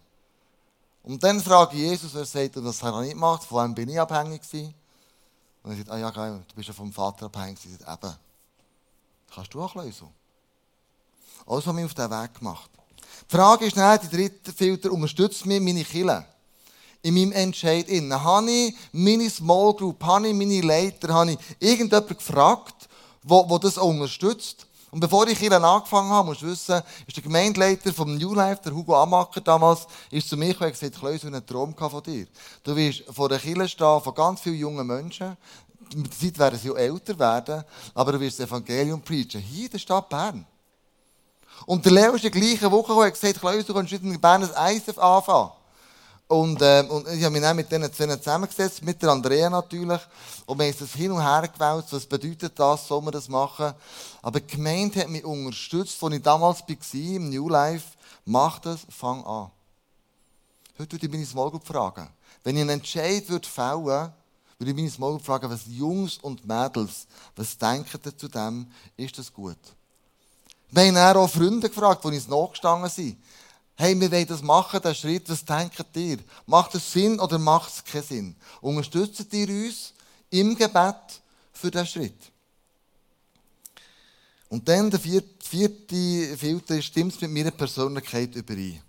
Und 1.03 1.21
dann 1.23 1.41
frage 1.41 1.75
ich 1.75 1.81
Jesus, 1.83 2.15
er 2.15 2.25
sagt, 2.25 2.55
das 2.55 2.81
hat 2.81 2.93
er 2.93 3.01
nicht 3.01 3.13
gemacht, 3.13 3.43
von 3.43 3.65
wem 3.65 3.75
bin 3.75 3.89
ich 3.89 3.99
abhängig 3.99 4.41
gewesen? 4.41 4.73
Und 5.61 5.71
er 5.71 5.77
sagt, 5.77 5.89
ah 5.91 5.97
ja, 5.97 6.09
geil, 6.09 6.43
du 6.47 6.55
bist 6.55 6.67
ja 6.67 6.73
vom 6.73 6.91
Vater 6.91 7.25
abhängig 7.25 7.61
gewesen. 7.61 7.77
Sagt, 7.77 8.03
eben, 8.03 8.15
kannst 9.33 9.53
du 9.53 9.61
auch 9.61 9.75
lösen. 9.75 10.07
Also 11.45 11.67
haben 11.67 11.77
wir 11.77 11.85
auf 11.85 11.93
diesen 11.93 12.09
Weg 12.09 12.33
gemacht. 12.39 12.69
Die 13.29 13.35
Frage 13.35 13.65
ist 13.65 13.77
dann, 13.77 13.99
die 13.99 14.15
dritte 14.15 14.53
Filter, 14.53 14.91
unterstützt 14.91 15.45
mich 15.45 15.61
meine 15.61 15.83
Kille? 15.83 16.25
in 17.03 17.13
meinem 17.13 17.33
Entscheid 17.33 17.87
innen? 17.89 18.23
Habe 18.23 18.49
ich 18.49 18.75
meine 18.91 19.29
Small 19.29 19.73
Group, 19.73 20.01
habe 20.03 20.29
ich 20.29 20.33
meine 20.33 20.61
Leiter, 20.61 21.13
habe 21.13 21.31
ich 21.31 21.37
irgendjemanden 21.59 22.17
gefragt, 22.17 22.89
wo 23.21 23.57
das 23.59 23.77
unterstützt? 23.77 24.65
Und 24.93 24.99
bevor 24.99 25.27
ich 25.27 25.39
hier 25.39 25.51
angefangen 25.51 26.11
habe, 26.11 26.27
musst 26.27 26.43
du 26.43 26.45
wissen, 26.45 26.79
ist 27.07 27.17
der 27.17 27.23
Gemeindeleiter 27.23 27.91
vom 27.91 28.15
New 28.15 28.35
Life, 28.35 28.61
der 28.63 28.75
Hugo 28.75 28.95
Amacker 28.95 29.41
damals, 29.41 29.87
ist 30.11 30.29
zu 30.29 30.37
mir 30.37 30.49
gekommen 30.49 30.67
und 30.67 30.79
gesagt, 30.79 30.99
Kleus, 30.99 31.15
ich 31.15 31.25
einen 31.25 31.43
Traum 31.43 31.75
von 31.75 32.03
dir. 32.03 32.27
Du 32.63 32.75
wirst 32.75 33.03
vor 33.11 33.27
der 33.27 33.39
Kirche 33.39 33.69
stehen 33.69 34.01
von 34.01 34.13
ganz 34.13 34.41
vielen 34.41 34.59
jungen 34.59 34.85
Menschen. 34.85 35.35
Mit 35.95 36.11
der 36.11 36.19
Zeit 36.19 36.37
werden 36.37 36.59
sie 36.59 36.69
auch 36.69 36.75
älter 36.75 37.17
werden, 37.17 37.63
aber 37.95 38.11
du 38.11 38.19
wirst 38.19 38.39
das 38.39 38.47
Evangelium 38.47 39.01
preachen. 39.01 39.41
Hier 39.41 39.65
in 39.65 39.71
der 39.71 39.79
Stadt 39.79 40.07
Bern. 40.09 40.45
Und 41.65 41.83
der 41.83 41.91
Leo 41.91 42.13
ist 42.13 42.25
in 42.25 42.31
der 42.31 42.39
gleichen 42.39 42.69
Woche 42.69 42.89
gekommen 42.89 43.07
und 43.07 43.19
gesagt, 43.19 43.39
Kleus, 43.39 43.65
du 43.65 43.73
kannst 43.73 43.93
in 43.93 44.21
Bern 44.21 44.47
ein 44.47 44.75
ISF 44.75 44.99
anfangen. 44.99 45.49
Und, 46.33 46.63
äh, 46.63 46.83
und 46.89 47.07
ich 47.09 47.23
habe 47.23 47.53
mich 47.53 47.67
dann 47.67 47.81
mit 47.81 47.95
zwei 47.95 48.07
zusammengesetzt, 48.17 48.81
mit 48.81 48.99
der 48.99 49.09
Andrea 49.09 49.51
natürlich. 49.51 50.01
Und 50.47 50.57
wir 50.57 50.65
haben 50.65 50.75
das 50.79 50.93
hin 50.93 51.11
und 51.11 51.21
her 51.21 51.47
gewählt, 51.47 51.85
was 51.91 52.07
bedeutet 52.07 52.57
das, 52.57 52.87
soll 52.87 53.03
man 53.03 53.13
das 53.13 53.29
machen. 53.29 53.75
Aber 54.23 54.39
die 54.39 54.47
Gemeinde 54.47 55.01
hat 55.01 55.09
mich 55.09 55.23
unterstützt, 55.23 56.03
als 56.03 56.15
ich 56.15 56.23
damals 56.23 56.61
war, 56.61 56.93
im 56.93 57.29
New 57.29 57.49
Life. 57.49 57.89
Mach 58.25 58.57
das, 58.57 58.79
fang 58.89 59.23
an. 59.25 59.51
Heute 60.79 60.93
würde 60.93 61.05
ich 61.05 61.11
meine 61.11 61.25
Small 61.27 61.51
fragen. 61.63 62.09
Wenn 62.43 62.55
ich 62.55 62.61
einen 62.61 62.71
Entscheid 62.71 63.29
würde 63.29 63.47
fällen 63.47 63.85
würde, 63.85 64.13
ich 64.71 64.75
meine 64.75 64.89
Small 64.89 65.19
fragen, 65.19 65.51
was 65.51 65.67
Jungs 65.67 66.17
und 66.17 66.47
Mädels, 66.47 67.05
was 67.35 67.55
denken 67.59 67.99
ihr 68.03 68.17
zu 68.17 68.27
dem, 68.27 68.65
ist 68.97 69.19
das 69.19 69.31
gut? 69.31 69.59
Wir 70.71 70.83
haben 70.85 71.17
auch 71.17 71.29
Freunde 71.29 71.69
gefragt, 71.69 72.03
die 72.03 72.07
uns 72.07 72.27
nachgestanden 72.27 72.89
sind 72.89 73.17
hey, 73.75 73.99
wir 73.99 74.11
wollen 74.11 74.27
das 74.27 74.41
machen, 74.41 74.81
den 74.81 74.95
Schritt, 74.95 75.29
was 75.29 75.43
denkt 75.43 75.85
ihr? 75.95 76.19
Macht 76.45 76.75
es 76.75 76.91
Sinn 76.91 77.19
oder 77.19 77.39
macht 77.39 77.73
es 77.73 77.83
keinen 77.83 78.03
Sinn? 78.03 78.35
Unterstützt 78.61 79.33
ihr 79.33 79.49
uns 79.49 79.93
im 80.29 80.55
Gebet 80.55 81.21
für 81.51 81.71
diesen 81.71 81.87
Schritt? 81.87 82.31
Und 84.49 84.67
dann 84.67 84.91
der 84.91 84.99
vierte, 84.99 85.27
vierte 85.43 86.37
Filter, 86.37 86.81
stimmt 86.81 87.15
es 87.15 87.21
mit 87.21 87.31
meiner 87.31 87.51
Persönlichkeit 87.51 88.35
überein? 88.35 88.81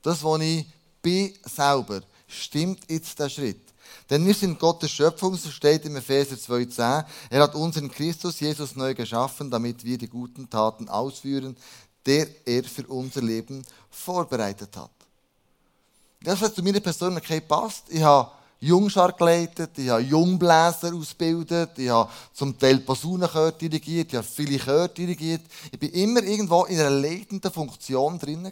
Das, 0.00 0.22
was 0.24 0.40
ich 0.40 0.66
bin 1.02 1.34
selber, 1.44 2.00
stimmt 2.26 2.80
jetzt 2.88 3.18
der 3.18 3.28
Schritt? 3.28 3.60
Denn 4.08 4.24
wir 4.24 4.34
sind 4.34 4.58
Gottes 4.58 4.90
Schöpfung, 4.90 5.36
so 5.36 5.50
steht 5.50 5.84
im 5.84 5.96
Epheser 5.96 6.36
2,10. 6.36 7.04
Er 7.30 7.42
hat 7.42 7.54
uns 7.54 7.76
in 7.76 7.90
Christus 7.90 8.40
Jesus 8.40 8.76
neu 8.76 8.94
geschaffen, 8.94 9.50
damit 9.50 9.84
wir 9.84 9.98
die 9.98 10.08
guten 10.08 10.48
Taten 10.48 10.88
ausführen, 10.88 11.56
der 12.06 12.28
er 12.46 12.64
für 12.64 12.86
unser 12.86 13.20
Leben 13.20 13.64
vorbereitet 13.90 14.76
hat. 14.76 14.90
Das, 16.22 16.40
was 16.40 16.54
zu 16.54 16.62
meiner 16.62 16.80
Persönlichkeit 16.80 17.46
passt, 17.46 17.84
ich 17.88 18.02
habe 18.02 18.30
Jungschar 18.60 19.12
geleitet, 19.12 19.70
ich 19.76 19.88
habe 19.88 20.02
Jungbläser 20.02 20.94
ausgebildet, 20.94 21.78
ich 21.78 21.90
habe 21.90 22.10
zum 22.32 22.58
Teil 22.58 22.78
Posaunenchör 22.78 23.52
dirigiert, 23.52 24.08
ich 24.08 24.16
habe 24.16 24.26
viele 24.26 24.58
Chöre 24.58 24.88
dirigiert. 24.88 25.42
Ich 25.70 25.78
bin 25.78 25.90
immer 25.90 26.22
irgendwo 26.22 26.64
in 26.64 26.80
einer 26.80 26.90
leitenden 26.90 27.52
Funktion 27.52 28.18
drin. 28.18 28.50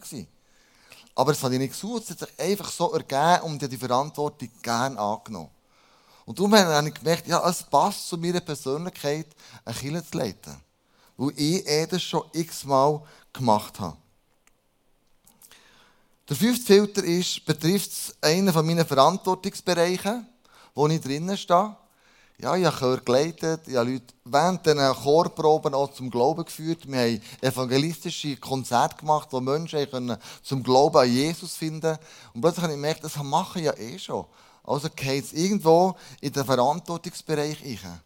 Aber 1.15 1.33
das 1.33 1.43
habe 1.43 1.55
ich 1.55 1.61
nicht 1.61 1.73
gesucht, 1.73 2.05
es 2.05 2.11
hat 2.11 2.19
sich 2.19 2.41
einfach 2.41 2.71
so 2.71 2.93
ergeben 2.93 3.45
und 3.45 3.57
ich 3.57 3.63
habe 3.63 3.69
die 3.69 3.77
Verantwortung 3.77 4.51
gerne 4.63 4.99
angenommen. 4.99 5.51
Und 6.27 6.39
darum 6.39 6.55
habe 6.55 6.89
ich 6.89 6.95
gemerkt, 6.95 7.27
ja, 7.27 7.49
es 7.49 7.63
passt 7.63 8.09
zu 8.09 8.17
meiner 8.17 8.41
Persönlichkeit, 8.41 9.27
eine 9.65 9.75
Kirche 9.75 10.11
zu 10.11 10.19
leiten. 10.19 10.57
Weil 11.17 11.33
ich 11.37 11.67
eh 11.67 11.87
das 11.87 12.03
schon 12.03 12.25
x-mal 12.33 13.03
gemacht 13.33 13.79
habe. 13.81 13.97
Der 16.29 16.37
fünfte 16.37 16.65
Filter 16.65 17.05
ist, 17.05 17.45
betrifft 17.45 18.17
einen 18.23 18.53
von 18.53 18.65
meinen 18.65 18.87
Verantwortungsbereichen, 18.87 20.27
wo 20.75 20.89
ich 20.89 21.01
drinnen 21.01 21.37
stehe. 21.37 21.77
Ja, 22.39 22.57
ich 22.57 22.65
habe 22.65 22.77
Chor 22.77 22.97
geleitet, 22.97 23.69
ich 23.69 23.77
habe 23.77 23.93
Leute 23.93 24.07
während 24.25 24.67
den 24.67 24.79
Chorproben 24.79 25.73
auch 25.73 25.93
zum 25.93 26.11
Glauben 26.11 26.45
geführt. 26.45 26.91
Wir 26.91 26.99
haben 26.99 27.23
evangelistische 27.43 28.37
Konzerte 28.37 28.97
gemacht, 28.97 29.29
wo 29.31 29.41
Menschen 29.41 30.17
zum 30.43 30.63
Glauben 30.63 30.97
an 30.97 31.13
Jesus 31.13 31.55
finden 31.55 31.97
Und 32.33 32.41
plötzlich 32.41 32.63
habe 32.63 32.73
ich 32.73 32.79
gemerkt, 32.79 33.05
das 33.05 33.17
mache 33.23 33.61
ich 33.61 33.67
ja 33.67 33.77
eh 33.77 33.99
schon. 33.99 34.25
Also 34.65 34.89
geht 34.89 35.25
es 35.25 35.33
irgendwo 35.33 35.95
in 36.21 36.33
den 36.33 36.45
Verantwortungsbereich 36.45 37.63
rein. 37.63 38.01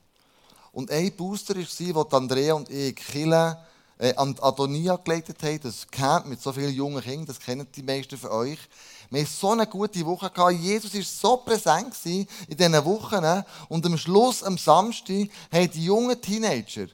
Und 0.78 0.92
ein 0.92 1.10
Booster 1.10 1.56
war, 1.56 1.94
wo 1.96 2.16
Andrea 2.16 2.54
und 2.54 2.70
ich 2.70 2.94
Kille 2.94 3.58
äh, 3.98 4.14
an 4.14 4.36
Adonia 4.40 4.94
geleitet 4.94 5.42
haben, 5.42 5.58
das 5.60 5.84
Camp 5.90 6.26
mit 6.26 6.40
so 6.40 6.52
vielen 6.52 6.72
jungen 6.72 7.02
Kindern, 7.02 7.26
das 7.26 7.40
kennen 7.40 7.66
die 7.74 7.82
meisten 7.82 8.16
von 8.16 8.30
euch. 8.30 8.60
Wir 9.10 9.22
hatten 9.22 9.32
so 9.32 9.50
eine 9.50 9.66
gute 9.66 10.06
Woche. 10.06 10.30
Gehabt. 10.30 10.52
Jesus 10.52 10.94
war 10.94 11.02
so 11.02 11.36
präsent 11.38 11.96
in 12.04 12.28
diesen 12.48 12.84
Wochen. 12.84 13.42
Und 13.68 13.86
am 13.86 13.98
Schluss, 13.98 14.44
am 14.44 14.56
Samstag, 14.56 15.28
haben 15.52 15.68
die 15.68 15.84
jungen 15.84 16.20
Teenager, 16.22 16.86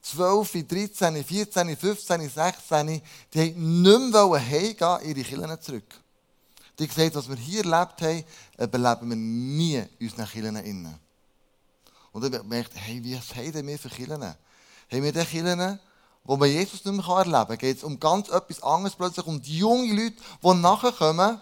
12, 0.00 0.66
13, 0.66 1.22
14, 1.22 1.76
15, 1.76 2.30
16, 2.30 3.02
die 3.34 3.38
haben 3.38 3.82
nicht 3.82 4.12
mehr 4.12 4.48
heimgehen, 4.48 4.98
ihre 5.04 5.28
Kirchen 5.28 5.60
zurück. 5.60 5.94
Die 6.78 6.84
haben 6.84 6.94
gesagt, 6.94 7.16
was 7.16 7.28
wir 7.28 7.36
hier 7.36 7.66
erlebt 7.66 8.00
haben, 8.00 8.24
überleben 8.56 9.10
wir 9.10 9.16
nie 9.16 9.84
in 9.98 10.08
unseren 10.08 10.26
Kirchen. 10.26 11.00
Und 12.12 12.22
dann 12.22 12.32
gemerkt, 12.32 12.72
hey, 12.74 13.02
wie 13.04 13.16
haben 13.16 13.66
wir 13.66 13.78
für 13.78 13.88
Kirchen? 13.88 14.22
Haben 14.22 14.36
wir 14.90 15.12
die 15.12 15.24
Kirchen, 15.24 15.78
wo 16.24 16.36
man 16.36 16.48
Jesus 16.50 16.84
nicht 16.84 16.96
mehr 16.96 17.16
erleben 17.16 17.32
kann, 17.32 17.58
geht 17.58 17.78
es 17.78 17.84
um 17.84 17.98
ganz 17.98 18.28
etwas 18.28 18.62
anderes 18.62 18.94
plötzlich, 18.94 19.26
um 19.26 19.40
die 19.40 19.58
jungen 19.58 19.96
Leute, 19.96 20.16
die 20.42 20.54
nachher 20.54 20.92
kommen, 20.92 21.40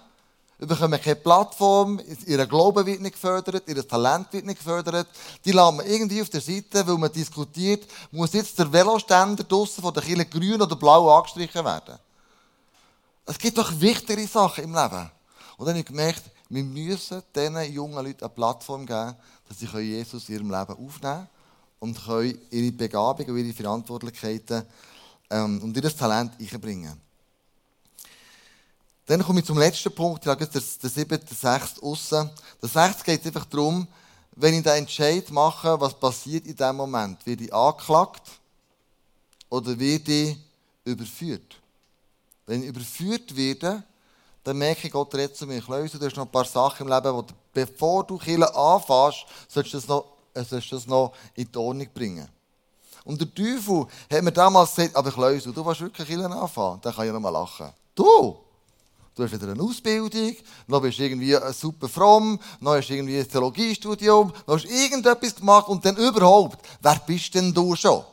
bekommen 0.58 1.00
keine 1.00 1.16
Plattform, 1.16 2.00
ihr 2.26 2.46
Glauben 2.46 2.84
wird 2.84 3.00
nicht 3.00 3.12
gefördert, 3.12 3.68
ihr 3.68 3.86
Talent 3.86 4.32
wird 4.32 4.44
nicht 4.44 4.58
gefördert. 4.58 5.06
Die 5.44 5.52
lassen 5.52 5.76
man 5.76 5.86
irgendwie 5.86 6.20
auf 6.20 6.30
der 6.30 6.40
Seite, 6.40 6.86
weil 6.86 6.98
man 6.98 7.12
diskutiert, 7.12 7.86
muss 8.10 8.32
jetzt 8.32 8.58
der 8.58 8.72
Veloständer 8.72 9.44
draussen 9.44 9.82
von 9.82 9.94
der 9.94 10.02
Kirche 10.02 10.26
grün 10.26 10.60
oder 10.60 10.74
blau 10.74 11.16
angestrichen 11.16 11.64
werden. 11.64 11.98
Es 13.24 13.38
gibt 13.38 13.58
doch 13.58 13.70
wichtigere 13.80 14.26
Sachen 14.26 14.64
im 14.64 14.74
Leben. 14.74 15.10
Und 15.58 15.66
dann 15.66 15.74
habe 15.74 15.80
ich 15.80 15.86
gemerkt, 15.86 16.22
Wir 16.48 16.64
müssen 16.64 17.22
diesen 17.34 17.72
jungen 17.72 18.04
Leuten 18.04 18.24
eine 18.24 18.34
Plattform 18.34 18.86
geben, 18.86 19.14
dass 19.48 19.58
sie 19.58 19.66
Jesus 19.66 20.28
in 20.28 20.36
ihrem 20.36 20.50
Leben 20.50 20.72
aufnehmen 20.72 20.98
können 21.00 21.28
und 21.80 22.04
können 22.04 22.38
ihre 22.50 22.72
Begabung 22.72 23.26
und 23.26 23.36
ihre 23.36 23.52
Verantwortlichkeiten 23.52 24.64
ähm, 25.30 25.62
und 25.62 25.76
ihr 25.76 25.96
Talent 25.96 26.32
einbringen. 26.40 27.00
Dann 29.06 29.22
komme 29.22 29.40
ich 29.40 29.46
zum 29.46 29.58
letzten 29.58 29.94
Punkt, 29.94 30.22
ich 30.22 30.28
habe 30.28 30.46
der, 30.46 30.60
der 30.60 30.90
siebte, 30.90 31.18
der 31.18 31.36
sechste 31.36 31.82
aussen. 31.82 32.30
Der 32.60 32.68
sechste 32.68 33.04
geht 33.04 33.26
einfach 33.26 33.46
darum, 33.46 33.86
wenn 34.32 34.54
ich 34.54 34.62
den 34.62 34.74
Entscheid 34.74 35.30
mache, 35.30 35.80
was 35.80 35.98
passiert 35.98 36.46
in 36.46 36.54
diesem 36.54 36.76
Moment? 36.76 37.24
Werde 37.26 37.44
ich 37.44 37.52
angeklagt 37.52 38.22
oder 39.48 39.78
werde 39.78 40.12
ich 40.12 40.36
überführt? 40.84 41.56
Wenn 42.46 42.62
ich 42.62 42.68
überführt 42.68 43.34
werde, 43.34 43.82
dann 44.48 44.56
merke 44.56 44.86
ich, 44.86 44.92
Gott 44.92 45.14
redet 45.14 45.36
zu 45.36 45.46
mir. 45.46 45.60
Klöse, 45.60 45.98
du 45.98 46.06
hast 46.06 46.16
noch 46.16 46.24
ein 46.24 46.32
paar 46.32 46.46
Sachen 46.46 46.86
im 46.86 46.92
Leben, 46.92 47.14
wo 47.14 47.20
du, 47.20 47.34
bevor 47.52 48.02
du 48.04 48.16
Kille 48.16 48.54
anfängst, 48.54 49.26
sollst 49.46 49.74
du 49.74 49.76
das 49.76 49.86
noch, 49.86 50.06
äh, 50.32 50.42
sollst 50.42 50.72
du 50.72 50.76
das 50.76 50.86
noch 50.86 51.12
in 51.34 51.52
die 51.52 51.58
Ordnung 51.58 51.88
bringen. 51.92 52.26
Und 53.04 53.20
der 53.20 53.34
Teufel 53.34 53.86
hat 54.10 54.22
mir 54.22 54.32
damals 54.32 54.74
gesagt, 54.74 54.96
aber 54.96 55.12
Klöse, 55.12 55.52
du 55.52 55.64
willst 55.64 55.82
wirklich 55.82 56.08
Kille 56.08 56.24
anfangen? 56.24 56.80
Dann 56.80 56.94
kann 56.94 57.06
ich 57.06 57.12
noch 57.12 57.20
mal 57.20 57.28
lachen. 57.28 57.68
Du! 57.94 58.38
Du 59.14 59.24
hast 59.24 59.32
wieder 59.32 59.50
eine 59.50 59.62
Ausbildung, 59.62 60.36
noch 60.68 60.80
bist 60.80 60.98
du 60.98 61.02
irgendwie 61.02 61.36
super 61.52 61.88
fromm, 61.88 62.38
noch 62.60 62.76
hast 62.76 62.88
du 62.88 62.94
irgendwie 62.94 63.18
ein 63.18 63.28
Theologiestudium, 63.28 64.32
noch 64.46 64.54
hast 64.54 64.64
du 64.64 64.68
irgendetwas 64.68 65.34
gemacht 65.34 65.68
und 65.68 65.84
dann 65.84 65.96
überhaupt, 65.96 66.64
wer 66.80 67.02
bist 67.04 67.34
denn 67.34 67.52
du 67.52 67.74
schon? 67.74 68.04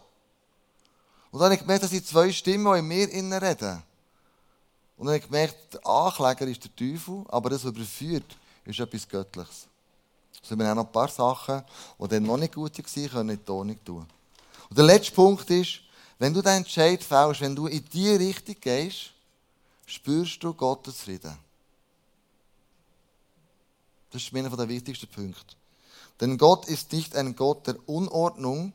Und 1.29 1.39
dann 1.39 1.43
habe 1.43 1.53
ich 1.53 1.61
gemerkt, 1.61 1.83
dass 1.83 1.91
sind 1.91 2.07
zwei 2.07 2.31
Stimmen, 2.31 2.89
die 2.89 3.03
in 3.03 3.29
mir 3.29 3.41
reden. 3.41 3.83
Und 4.97 5.07
dann 5.07 5.15
habe 5.15 5.17
ich 5.17 5.25
gemerkt, 5.25 5.73
der 5.73 5.85
Ankläger 5.85 6.47
ist 6.47 6.63
der 6.63 6.75
Teufel, 6.75 7.25
aber 7.27 7.49
das, 7.49 7.65
was 7.65 7.71
überführt, 7.71 8.37
ist 8.65 8.79
etwas 8.79 9.07
Göttliches. 9.07 9.67
Es 10.41 10.49
sind 10.49 10.61
auch 10.61 10.75
noch 10.75 10.85
ein 10.85 10.91
paar 10.91 11.09
Sachen, 11.09 11.63
die 11.99 12.07
dann 12.07 12.23
noch 12.23 12.37
nicht 12.37 12.53
gut 12.53 12.77
waren, 12.77 13.09
können 13.09 13.29
in 13.29 13.67
die 13.67 13.83
tun. 13.83 14.05
Und 14.69 14.77
der 14.77 14.85
letzte 14.85 15.11
Punkt 15.11 15.49
ist, 15.49 15.81
wenn 16.17 16.33
du 16.33 16.41
den 16.41 16.57
Entscheid 16.57 17.03
fällst, 17.03 17.41
wenn 17.41 17.55
du 17.55 17.67
in 17.67 17.83
diese 17.91 18.19
Richtung 18.19 18.55
gehst, 18.61 19.11
spürst 19.85 20.41
du 20.43 20.53
Gottes 20.53 21.01
Frieden. 21.01 21.37
Das 24.11 24.21
ist 24.21 24.33
einer 24.33 24.55
der 24.55 24.69
wichtigsten 24.69 25.07
Punkte. 25.07 25.55
Denn 26.21 26.37
Gott 26.37 26.67
ist 26.67 26.93
nicht 26.93 27.15
ein 27.15 27.35
Gott 27.35 27.67
der 27.67 27.77
Unordnung, 27.89 28.71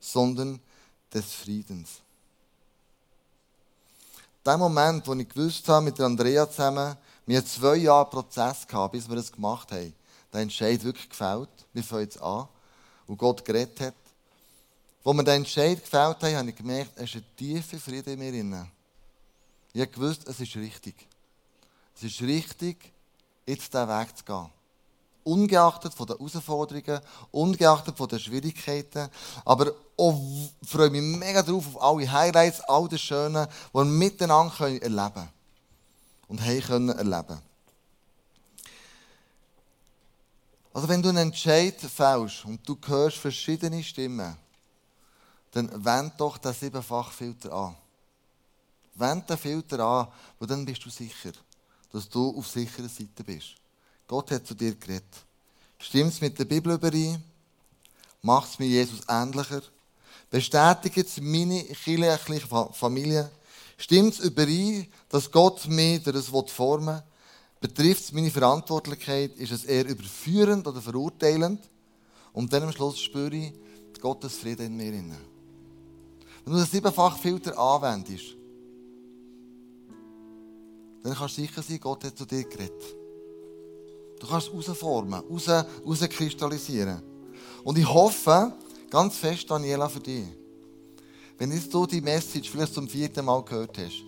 sondern 0.00 0.58
des 1.12 1.34
Friedens. 1.34 2.00
Der 4.44 4.56
Moment, 4.56 5.06
wo 5.06 5.14
ich 5.14 5.28
gewusst 5.28 5.68
habe, 5.68 5.84
mit 5.84 6.00
Andrea 6.00 6.48
zusammen, 6.48 6.96
wir 7.26 7.38
hatten 7.38 7.46
zwei 7.46 7.76
Jahre 7.76 8.08
Prozess 8.08 8.66
gehabt, 8.66 8.92
bis 8.92 9.08
wir 9.08 9.16
das 9.16 9.30
gemacht 9.30 9.70
haben. 9.70 9.92
Der 10.32 10.40
Entscheid 10.40 10.82
wirklich 10.82 11.08
gefällt. 11.08 11.48
Wir 11.72 11.84
fangen 11.84 12.02
jetzt 12.02 12.20
an. 12.22 12.48
Und 13.06 13.18
Gott 13.18 13.44
geredet 13.44 13.80
hat. 13.80 13.94
Wo 15.02 15.12
wir 15.12 15.22
den 15.22 15.36
Entscheid 15.36 15.80
gefällt 15.80 16.22
haben, 16.22 16.36
habe 16.36 16.50
ich 16.50 16.56
gemerkt, 16.56 16.92
es 16.96 17.14
ist 17.14 17.16
ein 17.16 17.24
tiefer 17.36 17.78
Frieden 17.78 18.12
in 18.14 18.18
mir. 18.18 18.30
Drin. 18.30 18.70
Ich 19.72 19.80
habe 19.80 19.90
gewusst, 19.90 20.26
es 20.26 20.40
ist 20.40 20.56
richtig. 20.56 20.94
Es 21.96 22.02
ist 22.02 22.22
richtig, 22.22 22.92
jetzt 23.46 23.72
diesen 23.72 23.88
Weg 23.88 24.16
zu 24.16 24.24
gehen. 24.24 24.50
Ungeachtet 25.30 25.94
von 25.94 26.06
den 26.06 26.16
Herausforderungen, 26.16 27.00
ungeachtet 27.30 27.96
von 27.96 28.08
den 28.08 28.18
Schwierigkeiten. 28.18 29.08
Aber 29.44 29.72
auch 29.96 30.20
freue 30.66 30.90
mich 30.90 31.02
mega 31.02 31.42
drauf 31.42 31.76
auf 31.76 31.82
alle 31.82 32.10
Highlights, 32.10 32.60
all 32.62 32.88
das 32.88 33.00
Schöne, 33.00 33.48
die 33.70 33.74
wir 33.74 33.84
miteinander 33.84 34.58
erleben 34.60 35.12
können. 35.12 35.28
Und 36.28 36.40
haben 36.40 36.60
können 36.60 36.88
erleben. 36.90 37.40
Also 40.72 40.88
wenn 40.88 41.02
du 41.02 41.08
einen 41.08 41.18
Entscheid 41.18 41.80
fällst 41.80 42.44
und 42.44 42.66
du 42.68 42.78
hörst 42.86 43.16
verschiedene 43.16 43.82
Stimmen, 43.82 44.36
dann 45.50 45.84
wend 45.84 46.20
doch 46.20 46.38
den 46.38 46.52
Siebenfachfilter 46.52 47.52
an. 47.52 47.76
Wend 48.94 49.28
den 49.28 49.38
Filter 49.38 49.80
an, 49.80 50.08
weil 50.38 50.48
dann 50.48 50.64
bist 50.64 50.84
du 50.84 50.90
sicher, 50.90 51.32
dass 51.92 52.08
du 52.08 52.36
auf 52.36 52.46
sicherer 52.46 52.88
Seite 52.88 53.24
bist. 53.24 53.56
Gott 54.06 54.30
hat 54.30 54.46
zu 54.46 54.54
dir 54.54 54.74
geredet. 54.74 55.24
Stimmt 55.80 56.12
es 56.12 56.20
mit 56.20 56.38
der 56.38 56.44
Bibel 56.44 56.74
überein? 56.74 57.22
Macht 58.22 58.50
es 58.50 58.58
mir 58.58 58.68
Jesus 58.68 59.00
ähnlicher? 59.08 59.62
Bestätigt 60.30 60.96
es 60.98 61.20
meine 61.20 61.64
kirchliche 61.64 62.46
Familie? 62.72 63.30
Stimmt 63.78 64.12
es 64.12 64.20
überein, 64.20 64.86
dass 65.08 65.30
Gott 65.30 65.66
mich 65.66 66.02
durch 66.02 66.16
das 66.16 66.52
formen 66.52 66.86
will? 66.86 67.02
Betrifft 67.60 68.04
es 68.04 68.12
meine 68.12 68.30
Verantwortlichkeit? 68.30 69.36
Ist 69.36 69.52
es 69.52 69.64
eher 69.64 69.86
überführend 69.86 70.66
oder 70.66 70.82
verurteilend? 70.82 71.60
Und 72.34 72.52
dann 72.52 72.64
am 72.64 72.72
Schluss 72.72 73.00
spüre 73.00 73.34
ich 73.34 73.52
Gottes 74.00 74.36
Frieden 74.36 74.78
in 74.78 75.08
mir. 75.08 75.16
Wenn 76.44 76.52
du 76.52 76.58
den 76.58 76.66
Siebenfach-Filter 76.66 77.58
anwendest, 77.58 78.36
dann 81.02 81.14
kannst 81.14 81.38
du 81.38 81.42
sicher 81.42 81.62
sein, 81.62 81.80
Gott 81.80 82.04
hat 82.04 82.16
zu 82.16 82.26
dir 82.26 82.44
geredet. 82.44 82.99
Du 84.20 84.26
kannst 84.26 84.48
es 84.48 84.68
rausformen, 84.68 85.22
raus, 85.30 85.48
rauskristallisieren. 85.84 87.02
Und 87.64 87.78
ich 87.78 87.88
hoffe 87.88 88.52
ganz 88.90 89.16
fest, 89.16 89.50
Daniela, 89.50 89.88
für 89.88 90.00
dich, 90.00 90.26
wenn 91.38 91.50
jetzt 91.52 91.72
du 91.72 91.86
die 91.86 92.02
Message 92.02 92.50
vielleicht 92.50 92.74
zum 92.74 92.86
vierten 92.86 93.24
Mal 93.24 93.42
gehört 93.42 93.78
hast, 93.78 94.04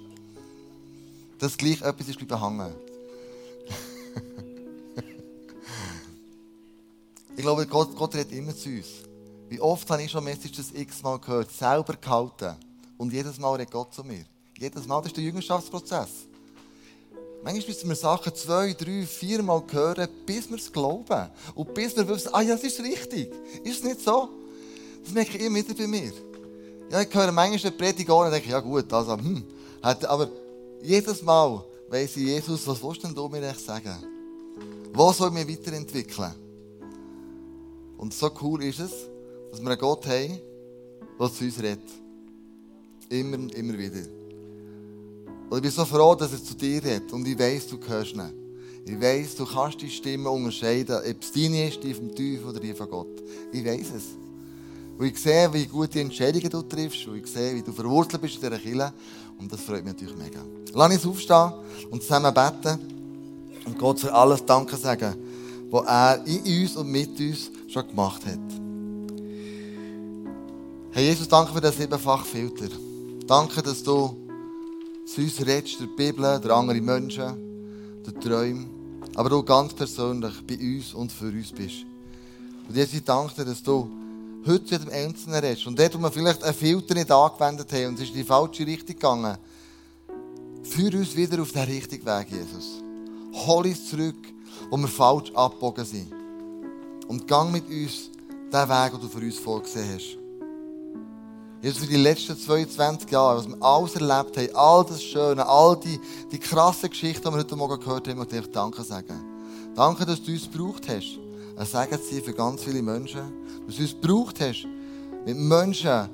dass 1.39 1.57
gleich 1.57 1.81
etwas 1.81 2.09
ist 2.09 2.21
hängen. 2.21 2.31
ich 7.35 7.43
glaube, 7.43 7.67
Gott, 7.67 7.97
Gott 7.97 8.15
redet 8.15 8.33
immer 8.33 8.55
zu 8.55 8.69
uns. 8.69 8.89
Wie 9.49 9.61
oft 9.61 9.91
habe 9.91 10.03
ich 10.03 10.11
schon 10.11 10.25
Messages 10.25 10.73
x-mal 10.75 11.19
gehört, 11.19 11.51
selber 11.51 11.95
gehalten. 11.95 12.55
Und 12.99 13.15
jedes 13.15 13.39
Mal 13.39 13.53
redet 13.53 13.71
Gott 13.71 13.95
zu 13.95 14.05
mir. 14.05 14.27
Jedes 14.59 14.87
Mal, 14.87 14.99
das 14.99 15.07
ist 15.07 15.17
der 15.17 15.25
Jüngerschaftsprozess. 15.25 16.27
Manchmal 17.45 17.67
müssen 17.67 17.89
wir 17.89 17.97
Sachen 17.97 18.35
zwei, 18.35 18.73
drei, 18.73 19.05
vier 19.05 19.43
Mal 19.43 19.63
hören, 19.71 20.09
bis 20.25 20.49
wir 20.49 20.57
es 20.57 20.73
glauben. 20.73 21.29
Und 21.55 21.75
bis 21.75 21.97
wir 21.97 22.07
wissen, 22.09 22.31
ah 22.33 22.41
ja, 22.41 22.55
das 22.55 22.63
ist 22.63 22.81
richtig. 22.81 23.33
Ist 23.65 23.79
es 23.79 23.85
nicht 23.85 24.01
so? 24.01 24.29
Das 25.03 25.13
merke 25.13 25.37
ich 25.37 25.45
immer 25.45 25.59
wieder 25.59 25.75
bei 25.75 25.87
mir. 25.89 26.13
Ja, 26.91 27.01
ich 27.01 27.13
höre 27.13 27.33
manchmal 27.33 27.61
eine 27.61 27.71
Predigt 27.73 28.09
und 28.09 28.31
denke, 28.31 28.49
ja 28.49 28.61
gut, 28.61 28.93
also, 28.93 29.17
hm. 29.17 29.45
Aber 29.81 30.29
jedes 30.83 31.23
Mal 31.23 31.65
weiss 31.89 32.17
ich, 32.17 32.25
Jesus, 32.25 32.67
was 32.67 32.83
willst 32.83 33.03
denn 33.03 33.15
du 33.15 33.29
mir 33.29 33.49
echt 33.49 33.61
sagen? 33.61 33.97
Was 34.93 35.19
soll 35.19 35.29
ich 35.37 35.47
mich 35.47 35.59
weiterentwickeln? 35.59 36.33
Und 37.99 38.15
so 38.15 38.31
cool 38.41 38.63
ist 38.65 38.81
es, 38.81 38.93
dass 39.51 39.61
wir 39.61 39.71
einen 39.71 39.79
Gott 39.79 40.07
haben, 40.07 40.39
der 41.19 41.33
zu 41.33 41.45
uns 41.45 41.59
redet. 41.59 41.81
Immer 43.09 43.37
und 43.37 43.55
immer 43.55 43.77
wieder. 43.77 44.22
Und 45.53 45.59
ich 45.59 45.63
bin 45.65 45.71
so 45.71 45.85
froh, 45.85 46.15
dass 46.15 46.33
er 46.33 46.43
zu 46.43 46.55
dir 46.55 46.83
redet. 46.83 47.13
Und 47.13 47.29
ich 47.29 47.39
weiss, 47.39 47.67
du 47.67 47.79
hörst 47.87 48.15
ihn. 48.15 48.23
Ich 48.87 48.99
weiss, 48.99 49.35
du 49.37 49.45
kannst 49.45 49.83
die 49.83 49.91
Stimme 49.91 50.31
unterscheiden, 50.31 50.97
ob 50.97 51.23
es 51.23 51.31
deine 51.31 51.69
ist, 51.69 51.85
die 51.85 51.93
vom 51.93 52.09
Teufel 52.09 52.45
oder 52.49 52.59
die 52.59 52.73
von 52.73 52.89
Gott. 52.89 53.23
Ich 53.53 53.63
weiss 53.63 53.89
es. 53.95 54.05
Und 54.97 55.05
ich 55.05 55.19
sehe, 55.19 55.53
wie 55.53 55.67
gute 55.67 56.01
Entscheidungen 56.01 56.49
du 56.49 56.63
triffst. 56.63 57.07
Und 57.07 57.19
ich 57.19 57.27
sehe, 57.27 57.55
wie 57.55 57.61
du 57.61 57.71
verwurzelt 57.71 58.23
bist 58.23 58.37
in 58.37 58.41
dieser 58.41 58.59
Kille. 58.59 58.95
Und 59.39 59.53
das 59.53 59.61
freut 59.61 59.85
mich 59.85 59.93
natürlich 59.93 60.17
mega. 60.17 60.41
Lass 60.73 60.91
uns 60.91 61.05
aufstehen 61.07 61.53
und 61.91 62.03
zusammen 62.03 62.33
beten. 62.33 62.79
Und 63.67 63.79
Gott 63.79 64.01
für 64.01 64.15
alles 64.15 64.43
Danke 64.47 64.79
sagen, 64.79 65.15
was 65.71 65.87
er 65.87 66.27
in 66.27 66.63
uns 66.63 66.77
und 66.77 66.91
mit 66.91 67.21
uns 67.21 67.51
schon 67.69 67.87
gemacht 67.89 68.25
hat. 68.25 68.41
Herr 70.93 71.03
Jesus, 71.03 71.29
danke 71.29 71.53
für 71.53 71.61
den 71.61 71.73
siebenfachen 71.73 72.25
Filter. 72.25 72.75
Danke, 73.27 73.61
dass 73.61 73.83
du 73.83 74.22
zu 75.13 75.21
uns 75.21 75.47
redest, 75.47 75.79
der 75.79 75.87
Bibel, 75.87 76.41
der 76.41 76.51
andere 76.53 76.81
Menschen, 76.81 78.03
der 78.07 78.19
Träume, 78.19 78.67
aber 79.15 79.37
auch 79.37 79.45
ganz 79.45 79.75
persönlich 79.75 80.33
bei 80.47 80.57
uns 80.57 80.95
und 80.95 81.13
für 81.13 81.27
uns 81.27 81.53
bist. 81.53 81.85
Und 82.67 82.75
Jesus, 82.75 82.95
ich 82.95 83.05
danke 83.05 83.35
dir, 83.35 83.45
dass 83.45 83.63
du 83.63 83.91
heute 84.47 84.65
zu 84.65 84.75
jedem 84.75 84.89
Einzelnen 84.89 85.41
redest. 85.41 85.67
Und 85.67 85.79
dort, 85.79 85.95
wo 85.95 85.99
wir 85.99 86.11
vielleicht 86.11 86.43
einen 86.43 86.55
Filter 86.55 86.95
nicht 86.95 87.11
angewendet 87.11 87.71
haben 87.73 87.87
und 87.89 87.95
es 87.97 88.03
ist 88.03 88.09
in 88.11 88.17
die 88.17 88.25
falsche 88.25 88.67
Richtung 88.67 88.97
gegangen, 88.97 89.37
führ 90.63 90.95
uns 90.95 91.15
wieder 91.15 91.43
auf 91.43 91.53
den 91.53 91.65
richtigen 91.65 92.07
Weg, 92.07 92.29
Jesus. 92.31 92.83
Hol 93.47 93.67
uns 93.67 93.91
zurück, 93.91 94.17
wo 94.71 94.79
wir 94.79 94.89
falsch 94.89 95.31
abgebogen 95.35 95.85
sind. 95.85 96.13
Und 97.09 97.29
gang 97.29 97.53
mit 97.53 97.69
uns 97.69 98.11
den 98.51 98.69
Weg, 98.69 98.93
den 98.93 99.01
du 99.01 99.09
für 99.09 99.19
uns 99.19 99.39
vorgesehen 99.39 99.95
hast. 99.95 100.22
Jesus, 101.63 101.79
für 101.79 101.87
die 101.87 101.97
letzten 101.97 102.37
22 102.37 103.09
Jahre, 103.09 103.39
was 103.39 103.49
wir 103.49 103.63
alles 103.63 103.95
erlebt 103.95 104.37
haben, 104.37 104.49
all 104.57 104.85
das 104.85 105.01
Schöne, 105.01 105.47
all 105.47 105.79
die, 105.79 106.01
die 106.33 106.39
krassen 106.41 106.91
Geschichten, 106.91 107.23
die 107.23 107.31
wir 107.31 107.39
heute 107.39 107.55
Morgen 107.55 107.79
gehört 107.79 108.09
haben, 108.09 108.19
möchte 108.19 108.37
ich 108.37 108.47
Danke 108.49 108.83
sagen. 108.83 109.21
Danke, 109.77 110.05
dass 110.05 110.21
du 110.21 110.33
uns 110.33 110.51
gebraucht 110.51 110.89
hast. 110.89 111.21
Ein 111.57 111.67
Segen 111.67 112.03
zu 112.03 112.21
für 112.21 112.33
ganz 112.33 112.65
viele 112.65 112.83
Menschen. 112.83 113.23
Dass 113.65 113.77
du 113.77 113.83
uns 113.83 113.93
gebraucht 113.93 114.41
hast, 114.41 114.67
mit 115.25 115.37
Menschen, 115.37 116.09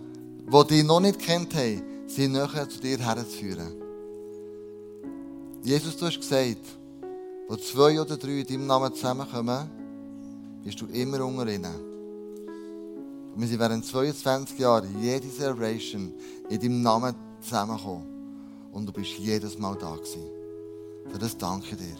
die 0.52 0.66
dich 0.66 0.84
noch 0.84 1.00
nicht 1.00 1.18
kennt 1.18 1.54
haben, 1.54 1.82
sie 2.06 2.28
näher 2.28 2.68
zu 2.68 2.78
dir 2.78 2.98
herzuführen. 2.98 3.74
Jesus, 5.62 5.96
du 5.96 6.06
hast 6.06 6.20
gesagt, 6.20 6.60
wo 7.48 7.56
zwei 7.56 7.98
oder 7.98 8.18
drei 8.18 8.40
in 8.40 8.46
deinem 8.46 8.66
Namen 8.66 8.94
zusammenkommen, 8.94 9.70
bist 10.62 10.78
du 10.78 10.86
immer 10.86 11.24
unter 11.24 11.46
ihnen. 11.48 11.87
Wir 13.38 13.46
sind 13.46 13.60
während 13.60 13.86
22 13.86 14.58
Jahren, 14.58 15.00
jede 15.00 15.30
Celebration, 15.30 16.12
in 16.50 16.60
deinem 16.60 16.82
Namen 16.82 17.14
zusammengekommen. 17.40 18.04
Und 18.72 18.84
du 18.84 18.92
bist 18.92 19.12
jedes 19.12 19.56
Mal 19.56 19.76
da 19.76 19.94
gewesen. 19.94 20.28
Für 21.08 21.18
das 21.20 21.38
danke 21.38 21.76
dir. 21.76 21.96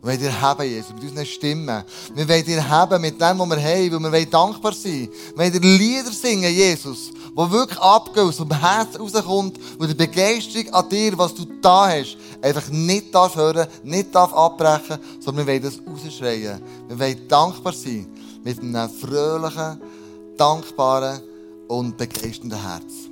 Und 0.00 0.08
wir 0.08 0.12
wollen 0.12 0.20
dir 0.20 0.40
haben, 0.40 0.62
Jesus, 0.62 0.94
mit 0.94 1.02
unseren 1.02 1.26
Stimmen. 1.26 1.84
Wir 2.14 2.28
wollen 2.28 2.44
dir 2.44 2.68
haben 2.68 3.00
mit 3.00 3.20
dem, 3.20 3.38
was 3.40 3.48
wir 3.50 3.56
haben, 3.56 3.92
weil 3.92 4.00
wir 4.00 4.12
wollen 4.12 4.30
dankbar 4.30 4.72
sein. 4.72 5.08
Wir 5.34 5.36
wollen 5.36 5.52
dir 5.52 5.78
Lieder 5.78 6.12
singen, 6.12 6.54
Jesus, 6.54 7.10
die 7.10 7.50
wirklich 7.50 7.80
abgehen, 7.80 8.28
aus 8.28 8.36
dem 8.36 8.52
Herz 8.52 9.00
rauskommt, 9.00 9.58
wo 9.80 9.86
die 9.86 9.94
Begeisterung 9.94 10.72
an 10.72 10.88
dir, 10.88 11.18
was 11.18 11.34
du 11.34 11.44
da 11.60 11.88
hast, 11.88 12.16
einfach 12.40 12.68
nicht 12.68 13.12
darf 13.12 13.34
hören, 13.34 13.66
nicht 13.82 14.14
darf 14.14 14.32
abbrechen, 14.32 15.00
sondern 15.18 15.44
wir 15.44 15.54
wollen 15.54 15.62
das 15.64 15.80
rausschreien. 15.84 16.62
Wir 16.86 17.00
wollen 17.00 17.26
dankbar 17.26 17.72
sein 17.72 18.06
mit 18.44 18.60
einem 18.60 18.88
fröhlichen, 18.88 19.80
dankbaren 20.40 21.20
und 21.68 21.98
begeisternden 21.98 22.58
Herz. 22.62 23.10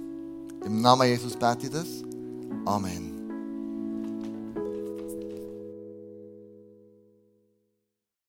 Im 0.65 0.81
Namen 0.81 1.07
Jesus 1.07 1.37
bete 1.37 1.67
ich 1.67 1.71
das. 1.71 2.03
Amen. 2.65 3.08